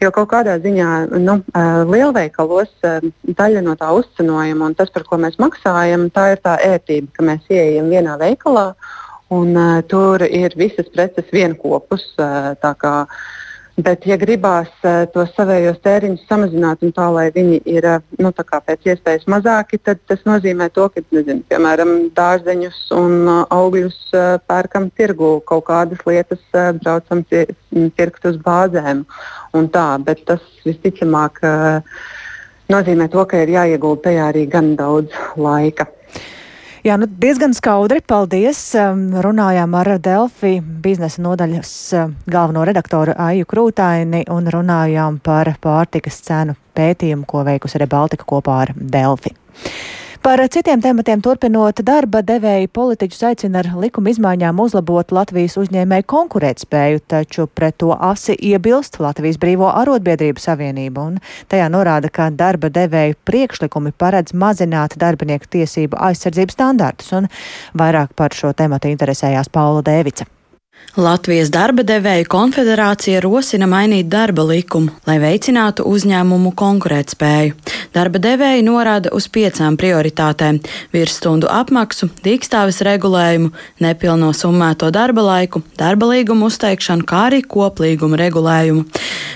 Jo 0.00 0.08
kaut 0.16 0.30
kādā 0.32 0.54
ziņā 0.64 0.92
nu, 1.12 1.34
uh, 1.44 1.82
lielveikalos 1.92 2.72
uh, 2.88 3.04
daļa 3.28 3.66
no 3.66 3.76
tā 3.76 3.90
uzcenojuma 3.98 4.70
un 4.70 4.78
tas, 4.80 4.88
par 4.94 5.04
ko 5.04 5.20
mēs 5.20 5.36
maksājam, 5.36 6.08
tā 6.08 6.30
ir 6.38 6.40
tā 6.40 6.56
ērtība, 6.70 7.12
ka 7.18 7.26
mēs 7.28 7.52
ieejam 7.52 7.92
vienā 7.92 8.16
veikalā 8.16 8.70
un 9.36 9.52
uh, 9.52 9.82
tur 9.92 10.24
ir 10.24 10.56
visas 10.56 10.88
preces 10.88 11.28
vienopus. 11.36 12.14
Uh, 12.16 12.56
Bet, 13.78 14.02
ja 14.10 14.16
gribās 14.18 14.70
uh, 14.82 15.04
tos 15.14 15.28
savējos 15.36 15.76
tēriņus 15.84 16.24
samazināt 16.26 16.80
un 16.82 16.90
tā, 16.96 17.04
lai 17.14 17.28
viņi 17.30 17.60
ir 17.70 17.84
uh, 17.86 18.00
nu, 18.18 18.32
pēc 18.34 18.88
iespējas 18.90 19.28
mazāki, 19.30 19.78
tad 19.78 20.00
tas 20.10 20.24
nozīmē 20.26 20.66
to, 20.74 20.88
ka, 20.90 21.04
nezinu, 21.14 21.44
piemēram, 21.46 21.92
dārzeņus 22.16 22.80
un 22.98 23.14
uh, 23.22 23.44
augļus 23.54 24.00
uh, 24.18 24.24
pērkam 24.50 24.88
tirgu, 24.98 25.36
kaut 25.46 25.68
kādas 25.70 26.02
lietas 26.10 26.42
uh, 26.58 26.72
braucam 26.80 27.22
pirkt 27.94 28.26
uz 28.26 28.40
bāzēm 28.42 29.04
un 29.54 29.70
tā. 29.70 29.86
Bet 30.02 30.24
tas 30.26 30.42
visticamāk 30.66 31.38
uh, 31.46 32.02
nozīmē 32.74 33.06
to, 33.14 33.22
ka 33.30 33.44
ir 33.44 33.54
jāiegulda 33.60 34.08
tajā 34.08 34.26
arī 34.32 34.48
gan 34.50 34.74
daudz 34.80 35.14
laika. 35.38 35.86
Jā, 36.86 36.94
nu 36.94 37.08
diezgan 37.10 37.54
skaudri. 37.56 37.98
Paldies. 38.06 38.60
Runājām 39.24 39.74
ar 39.74 39.90
Delfi 40.02 40.58
biznesa 40.62 41.22
nodaļas 41.24 41.72
galveno 42.30 42.62
redaktoru 42.68 43.16
Aiju 43.18 43.48
Krūtaini 43.50 44.24
un 44.30 44.46
runājām 44.54 45.18
par 45.24 45.50
pārtikas 45.62 46.20
cenu 46.22 46.54
pētījumu, 46.78 47.26
ko 47.26 47.42
veikusi 47.48 47.82
Rebaltika 47.82 48.28
kopā 48.28 48.60
ar 48.66 48.74
Delfi. 48.78 49.34
Par 50.22 50.40
citiem 50.50 50.80
tematiem 50.82 51.20
turpinot, 51.22 51.78
darba 51.86 52.20
devēja 52.26 52.68
politiķus 52.74 53.20
aicina 53.30 53.60
ar 53.62 53.68
likuma 53.78 54.10
izmaiņām 54.10 54.58
uzlabot 54.64 55.12
Latvijas 55.14 55.54
uzņēmēju 55.62 56.06
konkurētspēju, 56.10 57.02
taču 57.06 57.46
pret 57.46 57.78
to 57.78 57.92
asi 57.94 58.34
iebilst 58.50 58.98
Latvijas 58.98 59.38
Brīvo 59.38 59.68
arotbiedrību 59.70 60.42
savienība, 60.42 61.04
un 61.12 61.20
tajā 61.52 61.68
norāda, 61.72 62.10
ka 62.10 62.30
darba 62.34 62.70
devēju 62.74 63.18
priekšlikumi 63.30 63.94
paredz 63.94 64.34
mazināt 64.34 64.98
darbinieku 64.98 65.50
tiesību 65.54 66.00
aizsardzības 66.10 66.58
standartus, 66.58 67.14
un 67.14 67.30
vairāk 67.78 68.16
par 68.18 68.34
šo 68.34 68.50
tematu 68.58 68.90
interesējās 68.90 69.54
Paula 69.54 69.86
Dēvica. 69.86 70.26
Latvijas 70.96 71.50
darba 71.52 71.82
devēju 71.84 72.24
konfederācija 72.32 73.20
rosina 73.20 73.66
mainīt 73.68 74.08
darba 74.08 74.42
likumu, 74.48 74.94
lai 75.06 75.18
veicinātu 75.20 75.84
uzņēmumu 75.86 76.54
konkurētspēju. 76.58 77.54
Darba 77.94 78.18
devēji 78.24 78.64
norāda 78.64 79.12
uz 79.12 79.28
piecām 79.28 79.76
prioritātēm- 79.76 80.58
virsstundu 80.96 81.46
apmaksu, 81.52 82.08
dīkstāves 82.24 82.80
regulējumu, 82.88 83.52
nepilno 83.80 84.32
summēto 84.32 84.90
darba 84.90 85.22
laiku, 85.22 85.62
darba 85.76 86.06
līgumu 86.06 86.48
uzteikšanu, 86.48 87.04
kā 87.04 87.28
arī 87.30 87.42
koplīgumu 87.44 88.16
regulējumu. 88.16 88.84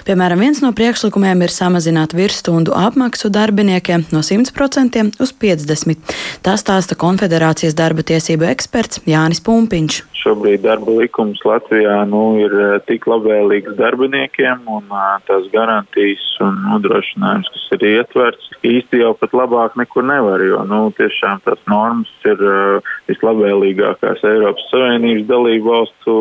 Piemēram, 0.06 0.40
viens 0.42 0.62
no 0.64 0.72
priekšlikumiem 0.76 1.44
ir 1.46 1.52
samazināt 1.54 2.14
virsstundu 2.16 2.74
apmaksu 2.76 3.30
darbiniekiem 3.32 4.08
no 4.14 4.22
100% 4.26 5.04
uz 5.22 5.34
50%. 5.44 6.16
Tā 6.42 6.56
stāsta 6.58 6.98
Konfederācijas 6.98 7.76
darba 7.78 8.04
tiesību 8.06 8.48
eksperts 8.50 9.04
Jānis 9.06 9.42
Pumpiņš 9.46 10.02
šobrīd 10.22 10.62
darba 10.64 10.94
likums 11.00 11.40
Latvijā 11.46 11.96
nu, 12.10 12.22
ir 12.42 12.54
eh, 12.54 12.74
tik 12.86 13.06
labvēlīgs 13.10 13.76
darbiniekiem 13.78 14.66
un 14.70 14.86
uh, 14.92 15.16
tās 15.26 15.48
garantijas 15.54 16.24
un 16.42 16.58
nodrošinājums, 16.66 17.50
kas 17.54 17.66
ir 17.76 17.86
ietverts, 17.92 18.50
īsti 18.66 19.02
jau 19.02 19.12
pat 19.18 19.34
labāk 19.36 19.76
nekur 19.80 20.06
nevar, 20.06 20.42
jo 20.46 20.62
nu, 20.68 20.84
tiešām 20.98 21.42
tās 21.46 21.60
normas 21.70 22.10
ir 22.28 22.42
uh, 22.46 22.92
vislabvēlīgākās 23.10 24.22
Eiropas 24.28 24.68
Savienības 24.72 25.28
dalību 25.30 25.74
valstu 25.74 26.16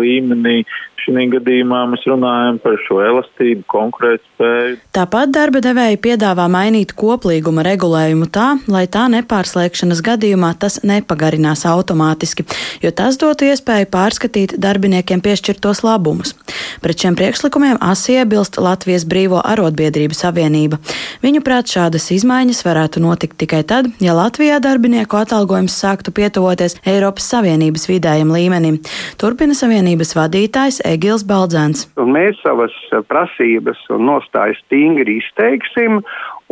līmenī. 0.00 0.60
Šī 0.96 1.26
gadījumā 1.30 1.82
mēs 1.92 2.02
runājam 2.08 2.56
par 2.62 2.74
šo 2.82 2.98
elastību, 3.04 3.62
konkurētspēju. 3.70 4.78
Tāpat 4.96 5.32
darba 5.34 5.60
devēji 5.62 6.00
piedāvā 6.02 6.46
mainīt 6.50 6.96
koplīguma 6.98 7.62
regulējumu 7.66 8.26
tā, 8.32 8.46
lai 8.72 8.86
tā 8.90 9.04
nepārslēgšanas 9.12 10.00
gadījumā 10.06 10.54
tas 10.58 10.80
nepagarinās 10.88 11.66
automātiski, 11.68 12.46
jo 12.82 12.90
tas 12.96 13.20
dotu 13.20 13.46
iespēju 13.50 13.90
pārskatīt 13.92 14.56
darbiniekiem 14.58 15.22
piešķirtos 15.22 15.84
labumus. 15.86 16.34
Pret 16.82 17.04
šiem 17.04 17.14
priekšlikumiem 17.18 17.78
asi 17.84 18.16
iebilst 18.16 18.58
Latvijas 18.58 19.06
Brīvo 19.06 19.38
arotbiedrību 19.44 20.16
savienība. 20.16 20.80
Viņuprāt, 21.22 21.70
šādas 21.76 22.08
izmaiņas 22.16 22.64
varētu 22.66 23.04
notikt 23.04 23.38
tikai 23.44 23.62
tad, 23.68 23.92
ja 24.02 24.16
Latvijā 24.16 24.58
darbinieku 24.64 25.20
atalgojums 25.20 25.76
sāktu 25.76 26.14
pietuvoties 26.16 26.80
Eiropas 26.88 27.28
Savienības 27.30 27.86
vidējam 27.92 28.32
līmenim. 28.34 28.80
Turpina 29.20 29.54
savienības 29.56 30.16
vadītājs 30.18 30.82
Egils 30.86 31.24
Baldzēns. 31.26 31.86
Un 32.00 32.12
mēs 32.14 32.38
savas 32.44 32.74
eh, 32.92 33.02
prasības 33.08 33.80
un 33.94 34.06
nostājas 34.08 34.60
stingri 34.64 35.18
izteiksim, 35.20 36.00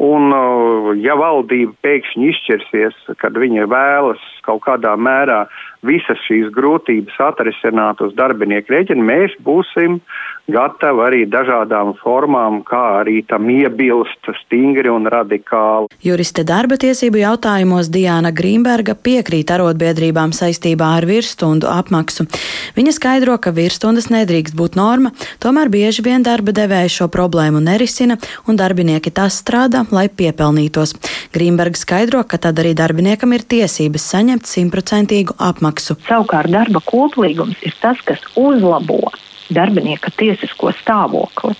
un 0.00 0.34
eh, 0.34 0.90
ja 1.04 1.16
valdība 1.20 1.74
pēkšņi 1.86 2.30
izšķirsies, 2.32 2.98
kad 3.22 3.38
viņa 3.40 3.68
vēlas 3.70 4.22
kaut 4.46 4.64
kādā 4.66 4.94
mērā 4.98 5.44
visas 5.86 6.20
šīs 6.26 6.50
grūtības 6.54 7.20
atrisināt 7.28 8.02
uz 8.04 8.14
darbinieku 8.18 8.74
rēķina, 8.74 9.04
mēs 9.04 9.36
būsim 9.46 10.00
gatavi 10.50 11.00
arī 11.04 11.20
dažādām 11.30 11.94
formām, 12.00 12.60
kā 12.66 13.00
arī 13.00 13.22
tam 13.28 13.48
iebilst 13.48 14.28
stingri 14.42 14.90
un 14.92 15.08
radikāli. 15.10 15.88
Juriste 16.04 16.44
darba 16.44 16.76
tiesību 16.80 17.22
jautājumos 17.22 17.88
Diana 17.92 18.32
Grīmberga 18.34 18.94
piekrīt 18.94 19.52
arotbiedrībām 19.54 20.34
saistībā 20.36 20.90
ar 20.98 21.08
virsstundu 21.08 21.70
apmaksu. 21.72 22.28
Viņa 22.76 22.94
skaidro, 22.98 23.38
ka 23.40 23.54
virsstundas 23.56 24.10
nedrīkst 24.12 24.56
būt 24.58 24.76
norma, 24.76 25.14
tomēr 25.40 25.72
bieži 25.72 26.04
vien 26.04 26.24
darba 26.26 26.52
devēja 26.52 26.92
šo 26.98 27.08
problēmu 27.12 27.62
nerisina 27.64 28.18
un 28.48 28.60
darbinieki 28.60 29.14
tās 29.14 29.40
strādā, 29.40 29.86
lai 29.94 30.08
piepelnītos. 30.12 30.96
Grīmberga 31.34 31.80
skaidro, 31.80 32.24
ka 32.28 32.38
tad 32.38 32.60
arī 32.60 32.74
darbiniekam 32.76 33.32
ir 33.32 33.48
tiesības 33.48 34.10
saņemt 34.12 34.48
simtprocentīgu 34.50 35.38
apmaksu. 35.40 35.96
Savukārt 36.08 36.52
darba 36.52 36.84
koplīgums 36.84 37.64
ir 37.64 37.76
tas, 37.80 38.00
kas 38.04 38.20
uzlabo 38.36 39.08
darbinieka 39.52 40.12
tiesisko 40.18 40.72
stāvokli. 40.80 41.54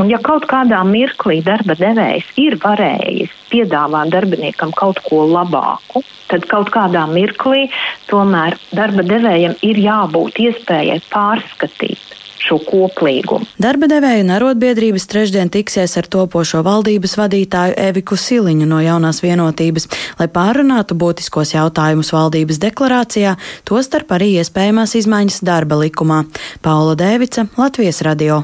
Un 0.00 0.10
ja 0.10 0.20
kaut 0.22 0.46
kādā 0.50 0.80
mirklī 0.86 1.40
darba 1.46 1.76
devējs 1.78 2.30
ir 2.40 2.56
varējis 2.62 3.34
piedāvāt 3.50 4.12
darbiniekam 4.14 4.72
kaut 4.76 5.02
ko 5.06 5.24
labāku, 5.30 6.04
tad 6.30 6.46
kaut 6.50 6.70
kādā 6.74 7.06
mirklī 7.10 7.66
tomēr 8.10 8.58
darba 8.74 9.06
devējam 9.06 9.58
ir 9.66 9.82
jābūt 9.84 10.40
iespējai 10.46 11.00
pārskatīt 11.10 12.16
šo 12.50 12.58
koplīgumu. 12.66 13.46
Darba 13.60 13.88
devēja 13.90 14.24
un 14.24 14.34
arotbiedrības 14.34 15.06
trešdien 15.10 15.50
tiksies 15.52 15.96
ar 16.00 16.08
topošo 16.10 16.62
valdības 16.66 17.16
vadītāju 17.20 17.78
Eviku 17.88 18.18
Siliņu 18.18 18.68
no 18.70 18.80
jaunās 18.84 19.22
vienotības, 19.24 19.88
lai 20.20 20.28
pārunātu 20.32 20.98
būtiskos 20.98 21.54
jautājumus 21.54 22.12
valdības 22.16 22.60
deklarācijā, 22.62 23.36
tostarp 23.68 24.16
arī 24.18 24.34
iespējamās 24.40 24.96
izmaiņas 25.02 25.42
darba 25.46 25.80
likumā. 25.84 26.24
Paula 26.64 26.96
Dēvica, 26.98 27.48
Latvijas 27.60 28.02
radio. 28.06 28.42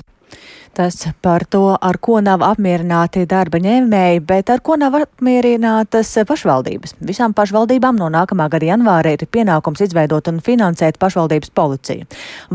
Tas 0.76 1.06
par 1.24 1.46
to, 1.48 1.70
ar 1.80 1.96
ko 2.04 2.18
nav 2.20 2.42
apmierināti 2.44 3.22
darba 3.28 3.56
ņēmēji, 3.64 4.20
bet 4.28 4.50
ar 4.52 4.60
ko 4.60 4.74
nav 4.76 4.98
apmierinātas 4.98 6.10
pašvaldības. 6.28 6.98
Visām 7.00 7.32
pašvaldībām 7.36 7.96
no 7.96 8.10
nākamā 8.12 8.50
gada 8.52 8.68
janvāra 8.68 9.14
ir 9.16 9.24
pienākums 9.24 9.80
izveidot 9.86 10.28
un 10.28 10.42
finansēt 10.44 11.00
pašvaldības 11.00 11.54
policiju. 11.56 12.04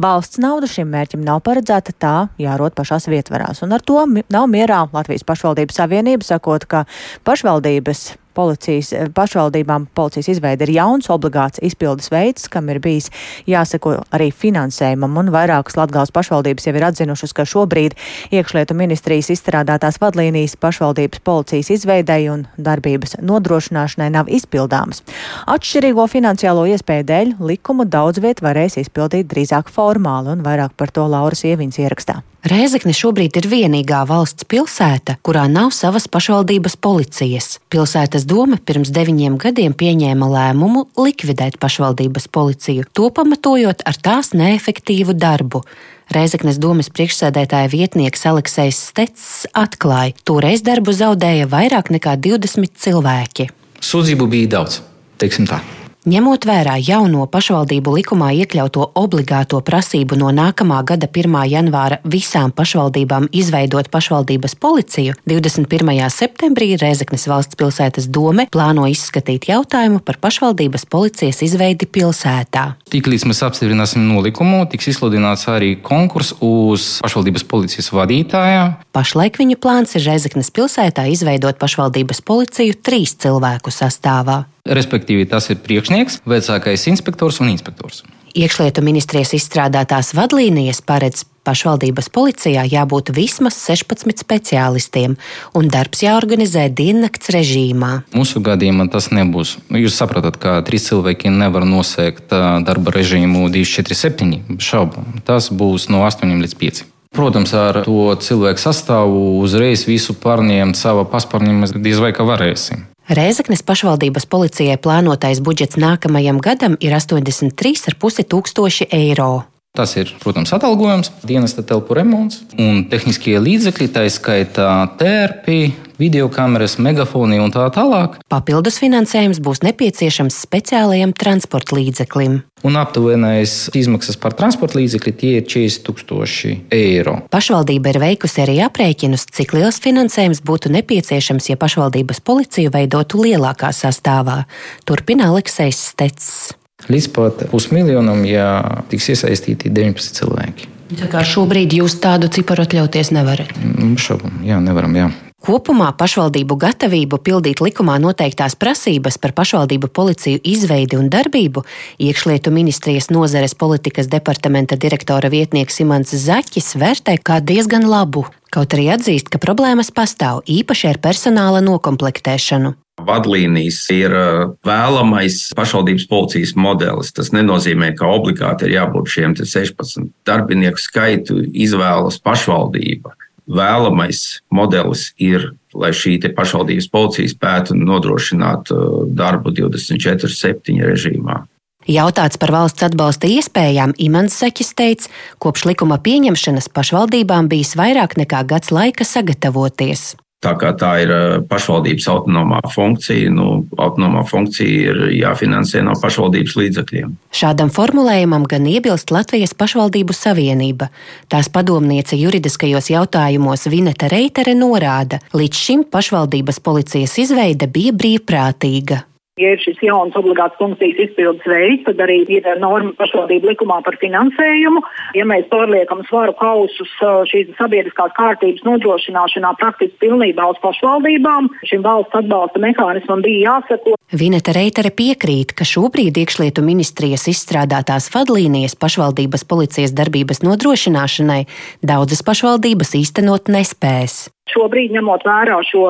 Valsts 0.05 0.37
nauda 0.43 0.69
šim 0.69 0.93
mērķim 0.93 1.25
nav 1.25 1.41
paredzēta, 1.49 1.97
tā 1.97 2.15
jārot 2.37 2.77
pašās 2.77 3.09
vietvarās. 3.09 3.65
Un 3.65 3.73
ar 3.73 3.81
to 3.81 4.05
nav 4.05 4.45
mierā 4.53 4.83
Latvijas 4.93 5.25
pašvaldības 5.25 5.81
savienība, 5.81 6.27
sakot, 6.35 6.69
ka 6.69 6.85
pašvaldības 7.25 8.11
policijas, 8.33 8.93
eh, 8.93 9.09
pašvaldībām 9.13 9.87
policijas 9.93 10.27
izveida 10.35 10.63
ir 10.63 10.73
jauns 10.75 11.09
obligāts 11.09 11.59
izpildes 11.61 12.09
veids, 12.11 12.47
kam 12.49 12.69
ir 12.69 12.79
bijis 12.79 13.09
jāseko 13.47 14.03
arī 14.11 14.31
finansējumam, 14.33 15.17
un 15.17 15.31
vairākas 15.33 15.77
Latgales 15.77 16.11
pašvaldības 16.11 16.67
jau 16.67 16.75
ir 16.75 16.87
atzinušas, 16.89 17.33
ka 17.33 17.43
šobrīd 17.43 17.95
iekšlietu 18.31 18.75
ministrijas 18.77 19.29
izstrādātās 19.29 19.99
vadlīnijas 20.01 20.55
pašvaldības 20.55 21.19
policijas 21.23 21.69
izveidai 21.69 22.29
un 22.29 22.47
darbības 22.57 23.17
nodrošināšanai 23.21 24.11
nav 24.11 24.31
izpildāmas. 24.31 25.03
Atšķirīgo 25.47 26.07
finansiālo 26.07 26.65
iespēju 26.71 27.07
dēļ 27.11 27.37
likumu 27.39 27.85
daudz 27.85 28.19
viet 28.19 28.41
varēs 28.41 28.77
izpildīt 28.81 29.27
drīzāk 29.31 29.69
formāli, 29.69 30.35
un 30.35 30.43
vairāk 30.43 30.77
par 30.77 30.91
to 30.91 31.07
Lauras 31.07 31.43
Ieviņas 31.43 31.81
ierakstā. 31.85 32.21
Rēzekne 32.41 32.89
šobrīd 32.97 33.35
ir 33.37 33.45
vienīgā 33.45 33.99
valsts 34.09 34.47
pilsēta, 34.49 35.19
kurā 35.21 35.43
nav 35.45 35.69
savas 35.77 36.07
pašvaldības 36.09 36.73
policijas. 36.81 37.59
Pilsētas 37.69 38.20
doma 38.29 38.57
pirms 38.57 38.91
deviņiem 38.93 39.37
gadiem 39.41 39.73
pieņēma 39.77 40.27
lēmumu 40.31 40.85
likvidēt 40.99 41.57
pašvaldības 41.61 42.29
policiju, 42.31 42.85
to 42.93 43.09
pamatojot 43.15 43.83
ar 43.87 43.97
tās 43.97 44.33
neefektīvu 44.37 45.15
darbu. 45.17 45.63
Reizeknas 46.11 46.59
domas 46.59 46.91
priekšsēdētāja 46.91 47.71
vietnieks 47.71 48.25
Aleksis 48.27 48.79
Stets 48.91 49.27
atklāja, 49.55 50.17
toreiz 50.27 50.63
darbu 50.67 50.91
zaudēja 50.95 51.47
vairāk 51.51 51.93
nekā 51.95 52.17
20 52.19 52.75
cilvēki. 52.83 53.51
Sūdzību 53.81 54.27
bija 54.31 54.57
daudz, 54.57 54.81
teiksim 55.21 55.47
tā. 55.49 55.63
Ņemot 56.01 56.47
vērā 56.49 56.79
jauno 56.81 57.27
pašvaldību 57.29 57.91
likumā 57.93 58.31
iekļauto 58.33 58.87
obligāto 58.97 59.59
prasību 59.61 60.17
no 60.17 60.31
nākamā 60.33 60.79
gada 60.81 61.05
1. 61.05 61.35
janvāra 61.45 61.99
visām 62.09 62.49
pašvaldībām 62.57 63.27
izveidot 63.29 63.85
pašvaldības 63.93 64.55
policiju, 64.57 65.13
21. 65.29 65.91
septembrī 66.09 66.71
Rēzeknes 66.81 67.27
valsts 67.29 67.59
pilsētas 67.59 68.07
dome 68.09 68.47
plāno 68.49 68.87
izskatīt 68.89 69.45
jautājumu 69.51 70.01
par 70.01 70.17
pašvaldības 70.25 70.87
policijas 70.89 71.43
izveidi 71.45 71.85
pilsētā. 71.85 72.63
Tiklīdz 72.89 73.27
mēs 73.29 73.43
apstiprināsim 73.45 74.01
nolikumu, 74.01 74.63
tiks 74.73 74.89
izsludināts 74.95 75.45
arī 75.53 75.75
konkurss 75.85 76.33
uz 76.41 76.95
pašvaldības 77.05 77.45
policijas 77.45 77.91
vadītāju. 77.93 78.71
Pašlaik 78.97 79.37
viņa 79.37 79.59
plāns 79.61 79.93
ir 79.93 80.09
Rēzeknes 80.09 80.49
pilsētā 80.49 81.05
izveidot 81.13 81.61
pašvaldības 81.61 82.25
policiju 82.25 82.81
trīs 82.81 83.13
cilvēku 83.21 83.69
sastāvā. 83.69 84.47
Respektīvi, 84.65 85.25
tas 85.29 85.49
ir 85.49 85.61
priekšnieks, 85.63 86.21
vecākais 86.29 86.87
inspektors 86.91 87.41
un 87.41 87.49
inspektors. 87.49 88.03
Iekšlietu 88.37 88.83
ministrijas 88.85 89.33
izstrādātās 89.35 90.13
vadlīnijas 90.15 90.79
paredz 90.87 91.25
pašvaldības 91.43 92.07
policijā 92.13 92.63
jābūt 92.69 93.09
vismaz 93.15 93.57
16 93.65 94.21
speciālistiem, 94.21 95.17
un 95.57 95.71
darbs 95.73 96.03
jāorganizē 96.05 96.67
diennakts 96.71 97.33
režīmā. 97.33 97.91
Mūsu 98.15 98.39
gadījumā 98.45 98.87
tas 98.93 99.09
nebūs. 99.11 99.57
Jūs 99.73 99.97
saprotat, 99.97 100.37
ka 100.39 100.59
trīs 100.67 100.87
cilvēki 100.87 101.33
nevar 101.33 101.65
nosēkt 101.67 102.31
darba 102.67 102.95
režīmu 102.95 103.49
247 103.51 104.61
šaubu. 104.61 105.03
Tas 105.27 105.49
būs 105.51 105.89
no 105.91 106.05
8 106.07 106.37
līdz 106.45 106.57
5. 106.61 106.83
Protams, 107.11 107.51
ar 107.57 107.81
to 107.83 108.13
cilvēku 108.23 108.61
sastāvu 108.61 109.41
uzreiz 109.41 109.83
visu 109.89 110.15
pārņemt 110.15 110.79
savā 110.79 111.03
paspārnī 111.11 111.51
mēs 111.57 111.75
diez 111.75 111.99
vai 111.99 112.13
ka 112.15 112.23
varēsim. 112.23 112.85
Rēzaknes 113.11 113.59
pašvaldības 113.67 114.23
policijai 114.31 114.77
plānotais 114.79 115.41
budžets 115.43 115.75
nākamajam 115.75 116.37
gadam 116.39 116.77
ir 116.79 116.93
83,5 116.95 118.23
tūkstoši 118.31 118.87
eiro. 118.95 119.50
Tas 119.71 119.93
ir, 119.95 120.09
protams, 120.19 120.51
atalgojums, 120.51 121.13
dienesta 121.23 121.63
telpu 121.63 121.95
remonts 121.95 122.41
un 122.59 122.81
tehniskie 122.91 123.37
līdzekļi, 123.39 123.87
tā 123.95 124.03
skaitā 124.11 124.67
tērpi, 124.99 125.71
videokameras, 126.01 126.75
megafoni 126.83 127.39
un 127.39 127.53
tā 127.55 127.69
tālāk. 127.71 128.17
Papildus 128.27 128.81
finansējums 128.83 129.39
būs 129.39 129.63
nepieciešams 129.63 130.41
speciālajam 130.43 131.15
transporta 131.15 131.79
līdzeklim. 131.79 132.41
Un 132.67 132.77
aptuvenais 132.83 133.71
izmaksas 133.77 134.19
par 134.19 134.35
transporta 134.35 134.75
līdzekli 134.81 135.15
tie 135.15 135.33
ir 135.39 135.47
40 135.47 135.87
tūkstoši 135.87 136.55
eiro. 136.75 137.21
Pašvaldība 137.31 137.95
ir 137.95 138.03
veikusi 138.03 138.43
arī 138.43 138.59
aprēķinus, 138.67 139.29
cik 139.31 139.55
liels 139.55 139.79
finansējums 139.79 140.43
būtu 140.43 140.75
nepieciešams, 140.75 141.47
ja 141.53 141.55
pašvaldības 141.61 142.19
policiju 142.27 142.75
veidotu 142.75 143.23
lielākā 143.23 143.71
sastāvā. 143.71 144.41
Turpina 144.83 145.31
Aleksis 145.31 145.79
Stets 145.93 146.57
līdz 146.89 147.09
pat 147.15 147.47
pusmiljonam, 147.51 148.23
ja 148.25 148.81
tiks 148.89 149.11
iesaistīti 149.13 149.69
19 149.73 150.21
cilvēki. 150.21 150.69
Tā 150.99 151.07
kā 151.11 151.23
šobrīd 151.23 151.77
jūs 151.77 151.99
tādu 152.03 152.27
ciparu 152.31 152.65
atļauties 152.65 153.13
nevarat? 153.15 153.53
Mm, 153.61 153.95
šaubam, 154.01 154.41
jā, 154.43 154.57
nevaram. 154.63 154.95
Jā. 154.97 155.11
Kopumā 155.41 155.87
pašvaldību 155.97 156.53
gatavību 156.61 157.17
pildīt 157.25 157.63
likumā 157.65 157.95
noteiktās 158.03 158.53
prasības 158.61 159.17
par 159.17 159.33
pašvaldību 159.39 159.89
policiju 159.89 160.41
izveidi 160.45 160.99
un 160.99 161.07
darbību 161.09 161.63
iekšlietu 161.97 162.53
ministrijas 162.53 163.09
nozares 163.09 163.57
politikas 163.57 164.11
departamenta 164.11 164.77
direktora 164.77 165.31
vietnieks 165.33 165.81
Imants 165.81 166.13
Zaķis 166.27 166.75
vērtē 166.77 167.17
kā 167.25 167.39
diezgan 167.41 167.89
labu, 167.89 168.27
kaut 168.53 168.77
arī 168.77 168.91
atzīst, 168.93 169.33
ka 169.33 169.41
problēmas 169.41 169.89
pastāv 169.89 170.43
īpaši 170.45 170.91
ar 170.93 171.01
personāla 171.01 171.65
nokomplektēšanu 171.65 172.75
vadlīnijas 173.07 173.79
ir 173.93 174.13
uh, 174.15 174.51
vēlamais 174.67 175.51
pašvaldības 175.57 176.07
policijas 176.09 176.53
modelis. 176.55 177.13
Tas 177.15 177.31
nenozīmē, 177.35 177.93
ka 177.97 178.09
obligāti 178.11 178.67
ir 178.67 178.77
jābūt 178.77 179.11
šiem 179.15 179.35
16 179.39 180.11
darbinieku 180.27 180.81
skaitu 180.81 181.41
izvēlas 181.51 182.19
pašvaldība. 182.23 183.15
Vēlamais 183.51 184.41
modelis 184.53 185.09
ir, 185.19 185.51
lai 185.73 185.91
šī 185.95 186.19
pašvaldības 186.37 186.87
policija 186.93 187.31
spētu 187.31 187.77
nodrošināt 187.79 188.73
uh, 188.73 189.01
darbu 189.07 189.55
24-7 189.57 190.83
režīmā. 190.85 191.41
Jautāts 191.89 192.37
par 192.37 192.51
valsts 192.53 192.85
atbalsta 192.85 193.25
iespējām, 193.25 193.95
Imants 193.97 194.35
Seķis 194.37 194.75
teica, 194.77 195.09
kopš 195.41 195.65
likuma 195.71 195.97
pieņemšanas 195.97 196.69
pašvaldībām 196.69 197.49
bijis 197.49 197.73
vairāk 197.79 198.19
nekā 198.21 198.43
gads 198.45 198.69
laika 198.69 199.07
sagatavoties. 199.07 200.11
Tā 200.41 200.55
kā 200.57 200.71
tā 200.73 200.91
ir 201.03 201.11
pašvaldības 201.45 202.07
autonomā 202.09 202.61
funkcija, 202.73 203.29
nu, 203.29 203.59
autonomā 203.77 204.23
funkcija 204.25 204.87
ir 204.89 205.01
jāfinansē 205.13 205.83
no 205.85 205.93
pašvaldības 206.01 206.55
līdzekļiem. 206.57 207.11
Šādam 207.29 207.69
formulējumam 207.73 208.47
gan 208.49 208.65
iebilst 208.65 209.13
Latvijas 209.13 209.53
pašvaldību 209.53 210.15
savienība. 210.17 210.89
Tās 211.29 211.51
padomniece 211.53 212.17
juridiskajos 212.17 212.89
jautājumos 212.89 213.67
Vineta 213.69 214.09
Reitere 214.09 214.57
norāda, 214.57 215.21
līdz 215.37 215.61
šim 215.67 215.85
pašvaldības 215.93 216.57
policijas 216.65 217.19
izveide 217.21 217.69
bija 217.69 217.93
brīvprātīga. 217.93 219.03
Ja 219.41 219.55
ir 219.55 219.61
šis 219.63 219.79
jauns 219.81 220.15
obligāts 220.19 220.59
funkcijas 220.59 220.99
izpildes 221.07 221.47
veids, 221.49 221.85
tad 221.87 222.01
arī 222.05 222.19
ir 222.29 222.45
norma 222.61 222.93
pašvaldību 222.99 223.51
likumā 223.51 223.79
par 223.85 223.97
finansējumu. 224.01 224.83
Ja 225.17 225.25
mēs 225.29 225.47
pārliekam 225.51 226.03
svaru 226.09 226.35
kausus 226.37 226.91
šīs 227.31 227.55
sabiedriskās 227.57 228.13
kārtības 228.17 228.65
nodrošināšanā 228.67 229.55
praktiski 229.59 229.97
pilnībā 230.05 230.45
uz 230.53 230.61
pašvaldībām, 230.61 231.49
šim 231.69 231.85
valsts 231.85 232.21
atbalsta 232.21 232.61
mehānismam 232.61 233.23
bija 233.25 233.55
jāseko. 233.55 233.97
Vineta 234.11 234.51
Reitere 234.51 234.91
piekrīt, 234.91 235.53
ka 235.55 235.63
šobrīd 235.67 236.19
iekšlietu 236.19 236.63
ministrijas 236.65 237.29
izstrādātās 237.31 238.09
vadlīnijas 238.11 238.75
pašvaldības 238.75 239.47
policijas 239.47 239.95
darbības 239.95 240.43
nodrošināšanai 240.43 241.45
daudzas 241.79 242.21
pašvaldības 242.27 242.93
īstenot 242.99 243.47
nespēs. 243.55 244.25
Šobrīd, 244.49 244.91
ņemot 244.95 245.21
vērā 245.23 245.59
šo 245.63 245.83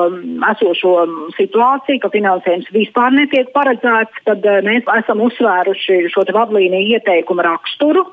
esošo 0.52 0.92
situāciju, 1.38 2.02
ka 2.02 2.10
finansējums 2.12 2.68
vispār 2.74 3.14
netiek 3.16 3.48
paredzēts, 3.56 4.20
tad 4.28 4.44
eh, 4.46 4.60
mēs 4.66 4.86
esam 5.00 5.22
uzsvēruši 5.24 6.02
šo 6.12 6.26
vadlīniju 6.28 6.98
ieteikumu 6.98 7.46
raksturu 7.48 8.04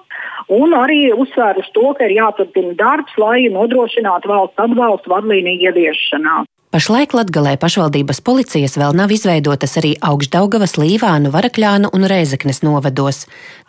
un 0.56 0.74
arī 0.74 1.12
uzsvēruši 1.14 1.74
to, 1.76 1.92
ka 1.98 2.08
ir 2.08 2.16
jāturpina 2.18 2.74
darbs, 2.80 3.14
lai 3.22 3.50
nodrošinātu 3.54 4.32
valsts 4.32 4.64
atbalstu 4.64 5.14
vadlīniju 5.14 5.70
ieviešanā. 5.70 6.40
Pašlaik 6.70 7.16
Latgalē 7.18 7.56
pašvaldības 7.58 8.20
policijas 8.22 8.76
vēl 8.78 8.94
nav 8.94 9.10
izveidotas 9.10 9.72
arī 9.80 9.96
Augstdaugavas, 10.06 10.76
Līvānu, 10.78 11.32
Varakļānu 11.34 11.90
un 11.98 12.06
Rēzeknes 12.06 12.62
novados. 12.62 13.24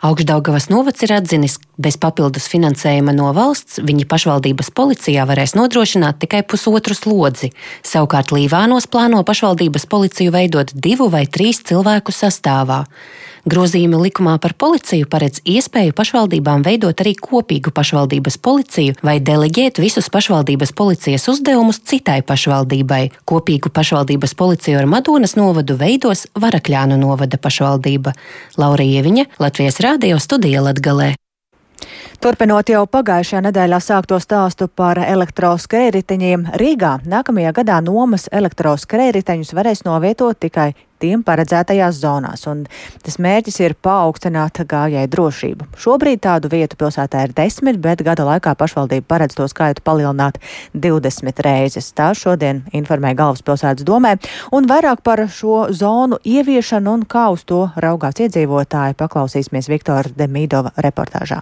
Augstdaugavas 0.05 0.67
novads 0.69 1.01
ir 1.01 1.15
atzinis, 1.15 1.55
bez 1.81 1.97
papildus 1.97 2.45
finansējuma 2.51 3.15
no 3.17 3.31
valsts 3.33 3.81
viņi 3.81 4.05
pašvaldības 4.05 4.69
policijā 4.77 5.25
varēs 5.25 5.55
nodrošināt 5.57 6.21
tikai 6.21 6.43
pusotru 6.45 6.93
slodzi. 6.93 7.49
Savukārt 7.81 8.35
Līvānos 8.37 8.85
plāno 8.85 9.23
pašvaldības 9.25 9.89
policiju 9.89 10.37
veidot 10.37 10.69
divu 10.77 11.09
vai 11.09 11.25
trīs 11.25 11.63
cilvēku 11.65 12.13
sastāvā. 12.13 12.83
Grozījumi 13.49 13.97
likumā 14.03 14.35
par 14.41 14.53
policiju 14.53 15.07
paredz 15.09 15.41
iespēju 15.49 15.95
pašvaldībām 15.97 16.61
veidot 16.65 17.01
arī 17.01 17.15
kopīgu 17.17 17.73
pašvaldības 17.73 18.37
policiju 18.37 18.97
vai 19.01 19.17
deleģēt 19.17 19.81
visus 19.81 20.11
pašvaldības 20.13 20.75
policijas 20.77 21.25
uzdevumus 21.31 21.81
citai 21.89 22.19
pašvaldībai. 22.21 23.07
Kopīgu 23.25 23.73
pašvaldības 23.73 24.37
policiju 24.37 24.83
ar 24.83 24.89
Madonas 24.89 25.33
novadu 25.39 25.79
veidos 25.79 26.27
Varakļānu 26.37 26.99
novada 27.01 27.41
pašvaldība. 27.41 28.13
Laura 28.61 28.85
Ieviņa, 28.85 29.31
Latvijas 29.41 29.81
Rādio 29.81 30.21
studija 30.21 30.61
Latgalē. 30.67 31.15
Turpinot 32.21 32.69
jau 32.69 32.83
pagājušajā 32.85 33.41
nedēļā 33.47 33.79
sākto 33.81 34.19
stāstu 34.21 34.67
par 34.69 34.99
elektroskrējriteņiem, 35.01 36.51
Rīgā 36.61 36.99
nākamajā 37.09 37.55
gadā 37.57 37.79
nomas 37.81 38.27
elektroskrējriteņus 38.31 39.55
varēs 39.57 39.85
novietot 39.87 40.37
tikai 40.37 40.71
tiem 41.01 41.23
paredzētajās 41.25 41.99
zonās, 42.01 42.45
un 42.49 42.63
tas 43.01 43.17
mērķis 43.21 43.59
ir 43.63 43.75
paaugstināt 43.87 44.61
gājēju 44.69 45.11
drošību. 45.15 45.69
Šobrīd 45.81 46.21
tādu 46.25 46.51
vietu 46.51 46.77
pilsētā 46.79 47.25
ir 47.25 47.35
desmit, 47.37 47.79
bet 47.81 48.03
gada 48.05 48.25
laikā 48.27 48.53
pašvaldība 48.59 49.07
paredz 49.15 49.37
to 49.37 49.47
skaitu 49.49 49.83
palielināt 49.85 50.37
20 50.77 51.41
reizes. 51.45 51.91
Tā 51.97 52.11
šodien 52.17 52.63
informēja 52.77 53.17
galvaspilsētas 53.23 53.87
domē, 53.87 54.17
un 54.53 54.69
vairāk 54.69 55.01
par 55.05 55.25
šo 55.25 55.63
zonu 55.73 56.21
ieviešanu 56.21 56.99
un 56.99 57.07
kā 57.09 57.29
uz 57.33 57.47
to 57.49 57.63
raugās 57.81 58.21
iedzīvotāji 58.21 58.99
paklausīsimies 59.01 59.71
Viktora 59.73 60.13
Demīdova 60.17 60.75
reportāžā. 60.85 61.41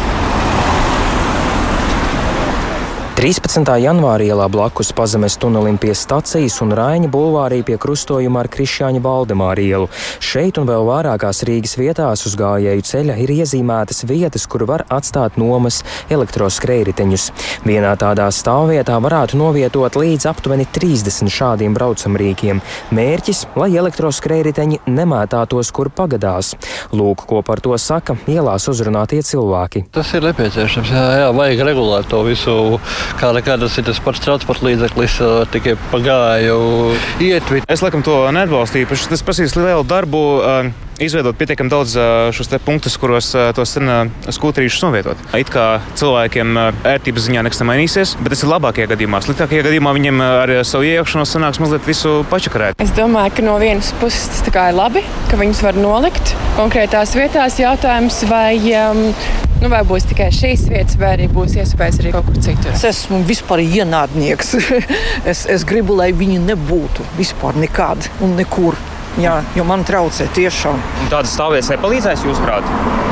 13. 3.21 3.67
janvāra 3.77 4.25
ielā 4.25 4.47
blakus 4.49 4.89
pazemes 4.97 5.35
tunelim 5.37 5.75
pie 5.77 5.91
stacijas 5.93 6.55
un 6.63 6.71
Raiņa 6.73 7.05
bulvārī 7.13 7.59
pie 7.61 7.75
krustojuma 7.77 8.39
ar 8.41 8.47
Krišāņa 8.49 8.97
Valdemāra 9.05 9.61
ielu. 9.61 9.89
Šeit 10.17 10.57
un 10.57 10.65
vēl 10.65 10.87
vairākās 10.87 11.43
Rīgas 11.45 11.77
vietās 11.77 12.25
uz 12.25 12.33
gājēju 12.39 12.81
ceļa 12.89 13.17
ir 13.21 13.33
iezīmētas 13.35 14.07
vietas, 14.09 14.47
kur 14.49 14.65
var 14.65 14.87
atstāt 14.89 15.37
nomas 15.37 15.83
elektroskrējriteņus. 16.09 17.27
Vienā 17.67 17.91
tādā 18.01 18.25
stāvvietā 18.33 18.97
varētu 19.05 19.37
novietot 19.37 19.99
līdz 20.01 20.25
aptuveni 20.33 20.65
30 20.73 21.29
šādiem 21.29 21.77
braucamrīkiem. 21.77 22.63
Mērķis, 22.89 23.43
lai 23.53 23.69
elektroskrējriteņi 23.83 24.81
nemētātos, 24.89 25.69
kur 25.69 25.93
pagadās. 25.93 26.55
Lūk, 26.89 27.27
ko 27.29 27.45
par 27.45 27.61
to 27.61 27.77
saka 27.77 28.17
ielās 28.25 28.65
uzrunātie 28.73 29.21
cilvēki. 29.29 29.85
Tas 29.93 30.09
ir 30.17 30.25
nepieciešams, 30.31 30.97
jā, 30.97 31.07
jā 31.21 31.31
vajag 31.37 31.65
regulēt 31.69 32.09
to 32.09 32.25
visu 32.25 32.57
kā 33.19 33.31
nekā 33.35 33.57
tas 33.61 33.77
ir 33.79 33.87
tas 33.87 33.99
pats 34.03 34.23
transporta 34.23 34.67
līdzeklis, 34.67 35.17
tikai 35.53 35.75
pagāju 35.91 36.59
ietvi. 37.23 37.63
Es 37.71 37.83
laikam 37.83 38.05
to 38.05 38.23
neatbalstīju. 38.35 38.89
Tas 39.11 39.25
prasīs 39.25 39.57
lielu 39.57 39.83
darbu. 39.87 40.23
Izveidot 41.01 41.33
pietiekami 41.33 41.71
daudz 41.71 41.95
šos 42.37 42.51
punktus, 42.61 42.93
kuros 43.01 43.31
tos 43.57 43.73
skūterīšus 44.37 44.83
novietot. 44.85 45.23
It 45.33 45.49
kā 45.49 45.81
cilvēkiem 45.97 46.59
ērtības 46.85 47.25
ziņā 47.25 47.41
nekas 47.47 47.61
nemainīsies, 47.63 48.13
bet 48.21 48.35
tas 48.35 48.43
ir 48.45 48.51
labākajā 48.51 48.91
gadījumā. 48.93 49.23
Sliktākajā 49.25 49.65
gadījumā 49.65 49.95
viņiem 49.97 50.21
ar 50.27 50.53
savu 50.67 50.85
iekšanos 50.91 51.33
sanāks 51.33 51.61
mazliet 51.63 51.89
visu 51.89 52.19
pačakarēt. 52.29 52.77
Es 52.85 52.93
domāju, 52.93 53.33
ka 53.39 53.47
no 53.47 53.57
vienas 53.61 53.89
puses 54.01 54.29
tas 54.29 54.45
ir 54.45 54.77
labi, 54.77 55.01
ka 55.31 55.41
viņus 55.41 55.63
var 55.65 55.79
nolikt 55.81 56.35
konkrētās 56.59 57.17
vietās. 57.17 57.57
Jautājums, 57.61 58.21
vai 58.29 58.59
um, 58.83 59.07
Nu, 59.61 59.69
vai 59.69 59.83
būs 59.85 60.07
tikai 60.09 60.31
šīs 60.33 60.63
vietas, 60.71 60.95
vai 60.97 61.11
arī 61.13 61.27
būs 61.29 61.53
iespējas 61.61 61.99
arī 62.01 62.15
kaut 62.15 62.25
kur 62.25 62.39
citur? 62.41 62.71
Es 62.73 62.81
esmu 62.89 63.19
vispār 63.29 63.61
ienādnieks. 63.61 64.55
es, 65.31 65.43
es 65.45 65.65
gribu, 65.69 65.93
lai 65.99 66.09
viņi 66.17 66.39
nebūtu 66.47 67.05
vispār 67.19 67.61
nekad 67.61 68.09
un 68.25 68.33
nekur. 68.41 68.79
Jā, 69.19 69.41
jo 69.57 69.65
man 69.67 69.83
traucē 69.83 70.29
tiešām. 70.31 70.77
Un 71.03 71.09
tādas 71.11 71.33
stāvvietas 71.35 71.73
nepalīdzēs, 71.73 72.21
jūsuprāt? 72.23 72.67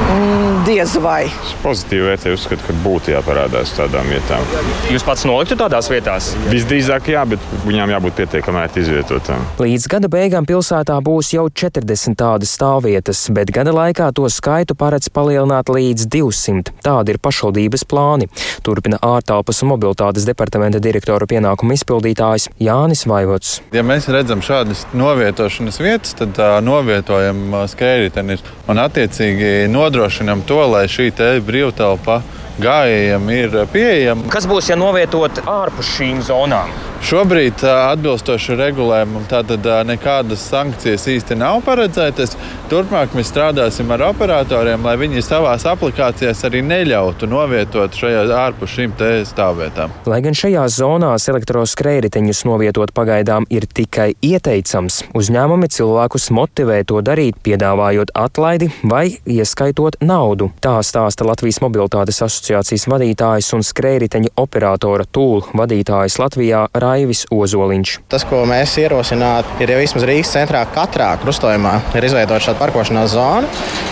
Mm, 0.10 0.62
diez 0.64 0.94
vai. 1.04 1.26
Es 1.28 1.52
pozitīvi 1.60 2.08
vērtēju, 2.08 2.38
uzskatu, 2.38 2.64
ka 2.66 2.76
būtu 2.86 3.12
jāparādās 3.12 3.74
tādām 3.76 4.08
vietām. 4.10 4.46
Jūs 4.90 5.04
pats 5.06 5.26
noliktu 5.28 5.58
tādās 5.60 5.90
vietās? 5.92 6.32
Visdrīzāk, 6.48 7.12
jā, 7.12 7.26
bet 7.30 7.44
viņām 7.68 7.92
jābūt 7.94 8.16
pietiekami 8.22 8.62
ērti 8.64 8.84
izvietotām. 8.86 9.44
Līdz 9.60 9.90
gada 9.92 10.10
beigām 10.12 10.48
pilsētā 10.50 10.96
būs 11.04 11.34
jau 11.36 11.46
40 11.52 12.18
tādas 12.20 12.56
stāvvietas, 12.56 13.26
bet 13.36 13.52
gada 13.54 13.76
laikā 13.76 14.08
to 14.16 14.26
skaitu 14.32 14.78
paredz 14.80 15.12
palielināt 15.14 15.70
līdz 15.70 16.08
200. 16.16 16.74
Tādi 16.86 17.14
ir 17.14 17.22
pašvaldības 17.22 17.86
plāni. 17.92 18.30
Turpina 18.64 19.02
ārtelpas 19.04 19.62
un 19.66 19.74
mobilitātes 19.76 20.26
departamenta 20.30 20.80
direktora 20.82 21.28
pienākumu 21.30 21.76
izpildītājs 21.76 22.50
Jānis 22.64 23.06
Vaivots. 23.10 23.60
Ja 23.76 23.84
mēs 23.86 24.10
redzam 24.10 24.42
šādas 24.46 24.88
novietošanas 24.96 25.78
vietas, 25.84 25.89
tad 26.20 26.38
uh, 26.38 26.58
novietojam 26.62 27.56
skrējēji 27.72 28.38
un 28.70 28.82
attiecīgi 28.84 29.70
nodrošinam 29.74 30.44
to, 30.48 30.60
lai 30.70 30.86
šī 30.92 31.10
brīvtelpa 31.46 32.20
gājējiem 32.62 33.34
ir 33.36 33.58
pieejama. 33.74 34.30
Kas 34.34 34.48
būs, 34.50 34.70
ja 34.72 34.78
novietot 34.80 35.44
ārpus 35.48 35.96
šīm 35.98 36.24
zonām? 36.26 36.72
Šobrīd, 37.00 37.62
atbilstoši 37.64 38.58
regulējumam, 38.60 39.24
tātad 39.32 39.64
nekādas 39.88 40.42
sankcijas 40.50 41.06
īsti 41.08 41.38
nav 41.40 41.62
paredzētas. 41.64 42.34
Turpmāk 42.70 43.14
mēs 43.16 43.30
strādāsim 43.32 43.88
ar 43.96 44.04
operatoriem, 44.10 44.84
lai 44.84 44.98
viņi 45.00 45.24
savā 45.24 45.54
aplikācijās 45.72 46.44
arī 46.50 46.60
neļautu 46.68 47.30
novietot 47.32 47.96
šajā 47.96 48.26
ārpus 48.36 48.76
šīm 48.76 48.98
stāvvietām. 49.30 49.94
Lai 50.12 50.20
gan 50.26 50.36
šajās 50.36 50.76
zonās 50.82 51.30
elektroskrējriteņus 51.32 52.44
novietot 52.50 52.92
pagaidām 52.94 53.48
ir 53.50 53.64
tikai 53.66 54.12
ieteicams, 54.20 55.06
uzņēmumi 55.16 55.72
cilvēkus 55.72 56.30
motivē 56.36 56.82
to 56.84 57.00
darīt, 57.00 57.40
piedāvājot 57.48 58.12
atlaidi 58.12 58.70
vai 58.84 59.06
ieskaitot 59.24 60.02
naudu. 60.04 60.52
Tā 60.60 60.76
stāsta 60.84 61.24
Latvijas 61.32 61.62
mobilitātes 61.64 62.20
asociācijas 62.50 62.88
vadītājs 62.90 63.50
un 63.54 63.64
skrējriteņu 63.66 64.32
operatora 64.40 65.06
tūlu 65.06 65.44
vadītājs 65.58 66.18
Latvijā. 66.20 66.66
Raivis 66.74 67.26
Ozoliņš. 67.30 67.96
Tas, 68.10 68.26
ko 68.26 68.42
mēs 68.50 68.76
ierosinātu, 68.82 69.60
ir 69.62 69.74
ja 69.74 69.78
vismaz 69.80 70.06
Rīgas 70.08 70.34
centrā 70.34 70.64
katrā 70.74 71.12
krustojumā 71.22 71.76
ir 71.98 72.08
izveidota 72.08 72.42
šāda 72.42 72.60
parkošanās 72.62 73.14
zona. 73.14 73.50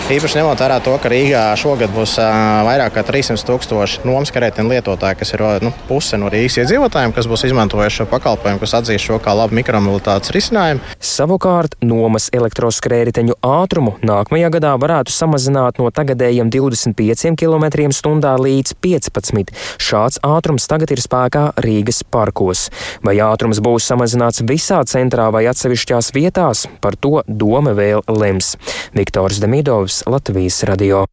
Īpaši 0.08 0.40
ņemot 0.40 0.62
vērā 0.62 0.78
to, 0.82 0.94
ka 0.98 1.10
Rīgā 1.12 1.44
šogad 1.60 1.92
būs 1.94 2.16
vairāk 2.18 2.96
nekā 2.96 3.04
300 3.06 3.46
tūkstoši 3.46 4.04
nomas 4.08 4.32
karētiņu 4.34 4.72
lietotāji, 4.72 5.18
kas 5.20 5.34
ir 5.36 5.44
nu, 5.62 5.72
puse 5.88 6.18
no 6.18 6.30
Rīgas 6.32 6.58
iedzīvotājiem, 6.62 7.14
kas 7.14 7.28
būs 7.30 7.44
izmantojuši 7.50 8.02
šo 8.02 8.08
pakalpojumu, 8.10 8.62
kas 8.62 8.74
atzīst 8.80 9.06
šo 9.10 9.20
kā 9.22 9.36
labu 9.36 9.58
mikromobilitātes 9.58 10.32
risinājumu. 10.34 10.82
Savukārt 10.98 11.76
nomas 11.84 12.30
elektroskrējriteņu 12.34 13.38
ātrumu 13.44 13.98
nākamajā 14.02 14.50
gadā 14.56 14.74
varētu 14.80 15.14
samazināt 15.14 15.82
no 15.82 15.92
tagadējiem 15.94 16.50
25 16.54 17.36
km/h 17.38 18.08
līdz 18.38 18.76
15. 18.84 19.52
Šāds 19.82 20.22
ātrums 20.26 20.68
tagad 20.70 20.94
ir 20.94 21.02
spēkā 21.02 21.44
Rīgas 21.64 22.04
parkos. 22.06 22.68
Vai 23.04 23.18
ātrums 23.24 23.62
būs 23.64 23.90
samazināts 23.90 24.44
visā 24.48 24.80
centrā 24.88 25.28
vai 25.34 25.44
atsevišķās 25.50 26.14
vietās, 26.16 26.66
par 26.80 26.96
to 26.96 27.22
doma 27.28 27.76
vēl 27.78 28.06
lems. 28.08 28.56
Viktors 28.96 29.42
Demidovs, 29.44 30.02
Latvijas 30.06 30.62
radio. 30.68 31.06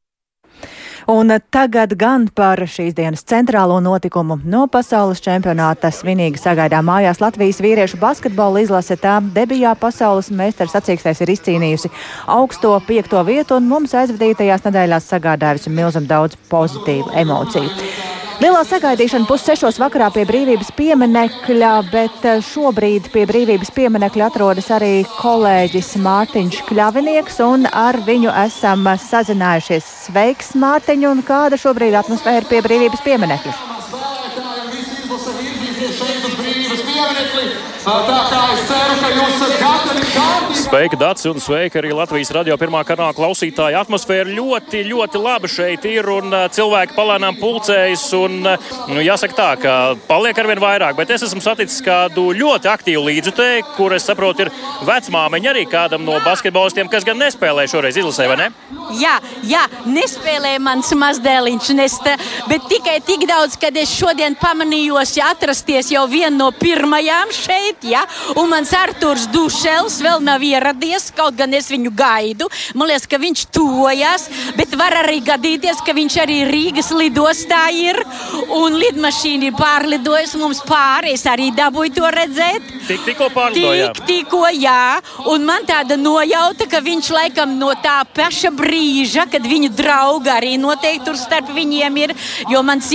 Un 1.07 1.29
tagad 1.53 1.91
gan 2.01 2.23
par 2.33 2.57
šīs 2.65 2.95
dienas 2.97 3.21
centrālo 3.29 3.77
notikumu. 3.83 4.39
No 4.41 4.63
pasaules 4.71 5.21
čempionāta 5.21 5.91
svinīgi 5.93 6.41
sagaidā 6.41 6.79
mājās 6.81 7.21
Latvijas 7.21 7.61
vīriešu 7.61 7.99
basketbola 8.01 8.63
izlase. 8.65 8.97
Tā 8.97 9.19
debijā 9.37 9.75
pasaules 9.77 10.31
meistars 10.33 10.73
sacīkstēs 10.73 11.21
ir 11.21 11.35
izcīnījusi 11.35 11.93
augsto 12.39 12.73
piekto 12.87 13.21
vietu 13.29 13.59
un 13.59 13.69
mums 13.69 13.93
aizvadītajās 13.93 14.65
nedēļās 14.65 15.13
sagādājusi 15.13 15.77
milzam 15.77 16.09
daudz 16.09 16.41
pozitīvu 16.49 17.13
emociju. 17.21 18.24
Lielā 18.35 18.65
sagaidīšana 18.67 19.29
pussešos 19.29 19.77
vakarā 19.79 20.09
pie 20.11 20.25
brīvības 20.27 20.73
pieminekļa, 20.75 21.69
bet 21.87 22.25
eh, 22.27 22.41
šobrīd 22.43 23.07
pie 23.13 23.23
brīvības 23.29 23.71
pieminekļa 23.71 24.27
atrodas 24.27 24.67
arī 24.75 25.05
kolēģis 25.21 25.93
Mārtiņš 26.03 26.59
Kļavinieks, 26.67 27.39
un 27.47 27.63
ar 27.71 27.95
viņu 28.03 28.33
esam 28.43 28.89
sazinājušies. 29.05 29.87
Sveiks, 30.09 30.51
Mārtiņ, 30.59 31.07
un 31.13 31.23
kāda 31.23 31.55
šobrīd 31.61 31.95
atmosfēra 32.01 32.43
pie 32.51 32.59
brīvības 32.65 33.05
pieminekļa? 33.07 33.55
Tā 37.85 38.21
kā 38.31 38.39
es 38.55 38.61
ceru, 38.65 38.95
ka 38.97 39.09
jūs 39.13 39.35
esat 39.35 39.51
gatavi 39.61 40.05
kārtībā. 40.09 40.61
Sveika, 40.65 40.97
Dārts, 40.97 41.25
un 41.29 41.41
sveika 41.43 41.77
arī 41.77 41.91
Latvijas 41.93 42.31
radio 42.33 42.55
pirmā 42.57 42.79
kanāla 42.87 43.13
klausītāji. 43.13 43.77
Atmosfēra 43.77 44.31
ļoti, 44.33 44.81
ļoti 44.89 45.21
laba 45.21 45.49
šeit 45.51 45.85
ir, 45.85 46.09
un 46.09 46.33
uh, 46.33 46.47
cilvēki 46.49 46.95
palēnām 46.97 47.37
pulcējas. 47.37 48.07
Un, 48.17 48.39
uh, 48.49 48.71
nu, 48.89 49.03
jāsaka 49.05 49.37
tā, 49.37 49.49
ka 49.61 49.75
paliek 50.09 50.41
arvien 50.41 50.61
vairāk, 50.63 50.97
bet 50.97 51.13
es 51.13 51.27
esmu 51.27 51.43
saticis 51.45 51.83
kādu 51.85 52.31
ļoti 52.33 52.71
aktīvu 52.71 53.05
līdzutēju, 53.05 53.67
kur 53.77 53.93
es 53.93 54.07
saprotu, 54.09 54.47
ir 54.47 54.53
vecmāmiņa 54.89 55.53
arī 55.53 55.67
kādam 55.69 56.07
no 56.07 56.17
basketbolistiem, 56.25 56.89
kas 56.89 57.05
gan 57.05 57.21
nespēlē 57.21 57.67
šoreiz 57.69 58.01
izlasē, 58.01 58.25
vai 58.33 58.39
ne? 58.41 58.49
Jā, 58.97 59.19
jā, 59.45 59.61
nespēlēja 59.85 60.63
mans 60.63 60.89
mazdēliņš, 60.97 61.71
nesta, 61.77 62.17
bet 62.49 62.65
tikai 62.71 62.97
tik 63.05 63.27
daudz, 63.29 63.59
kad 63.61 63.77
es 63.77 63.93
šodien 63.93 64.37
pamanījos 64.41 65.15
ja 65.19 65.29
atrasties 65.35 65.74
jau 65.91 66.05
viena 66.09 66.33
no 66.35 66.49
pirmajām 66.55 67.31
šeit 67.35 67.85
ja? 67.87 68.03
un 68.35 68.49
mans 68.51 68.71
Arthurs 68.75 69.27
Dušels 69.33 69.99
vēl 70.03 70.23
nav 70.23 70.43
ieradies, 70.43 71.09
kaut 71.15 71.37
gan 71.37 71.53
es 71.53 71.69
viņu 71.71 71.91
gaidu. 71.95 72.47
Man 72.75 72.89
liekas, 72.89 73.07
ka 73.09 73.19
viņš 73.21 73.45
tuvojas, 73.55 74.27
bet 74.57 74.75
var 74.79 74.95
arī 75.03 75.21
gadīties, 75.25 75.81
ka 75.85 75.95
viņš 75.95 76.17
arī 76.23 76.39
Rīgas 76.49 76.91
lidostā 76.95 77.65
ir 77.75 77.99
un 78.55 78.77
lidmašīna 78.79 79.49
ir 79.49 79.57
pārlidojusi 79.59 80.41
mums 80.41 80.61
pāri. 80.65 81.15
Es 81.15 81.25
arī 81.29 81.51
dabūju 81.55 81.95
to 81.99 82.11
redzēt. 82.15 82.71
Tik, 82.87 83.05
tikko 83.09 83.29
pārlidoja. 83.35 83.91
Tik, 83.97 84.05
tikko, 84.09 84.43
jā. 84.55 84.99
Un 85.31 85.45
man 85.47 85.67
tāda 85.67 85.97
nojauta, 85.99 86.67
ka 86.69 86.81
viņš 86.85 87.11
laikam 87.15 87.57
no 87.59 87.71
tā 87.83 87.99
paša 88.15 88.51
brīža, 88.55 89.27
kad 89.31 89.45
viņa 89.45 89.71
draugi 89.75 90.31
arī 90.31 90.55
noteikti 90.61 91.05
tur 91.05 91.17
starp 91.19 91.51
viņiem 91.55 92.01
ir, 92.03 92.15
jo 92.51 92.61
mans 92.65 92.91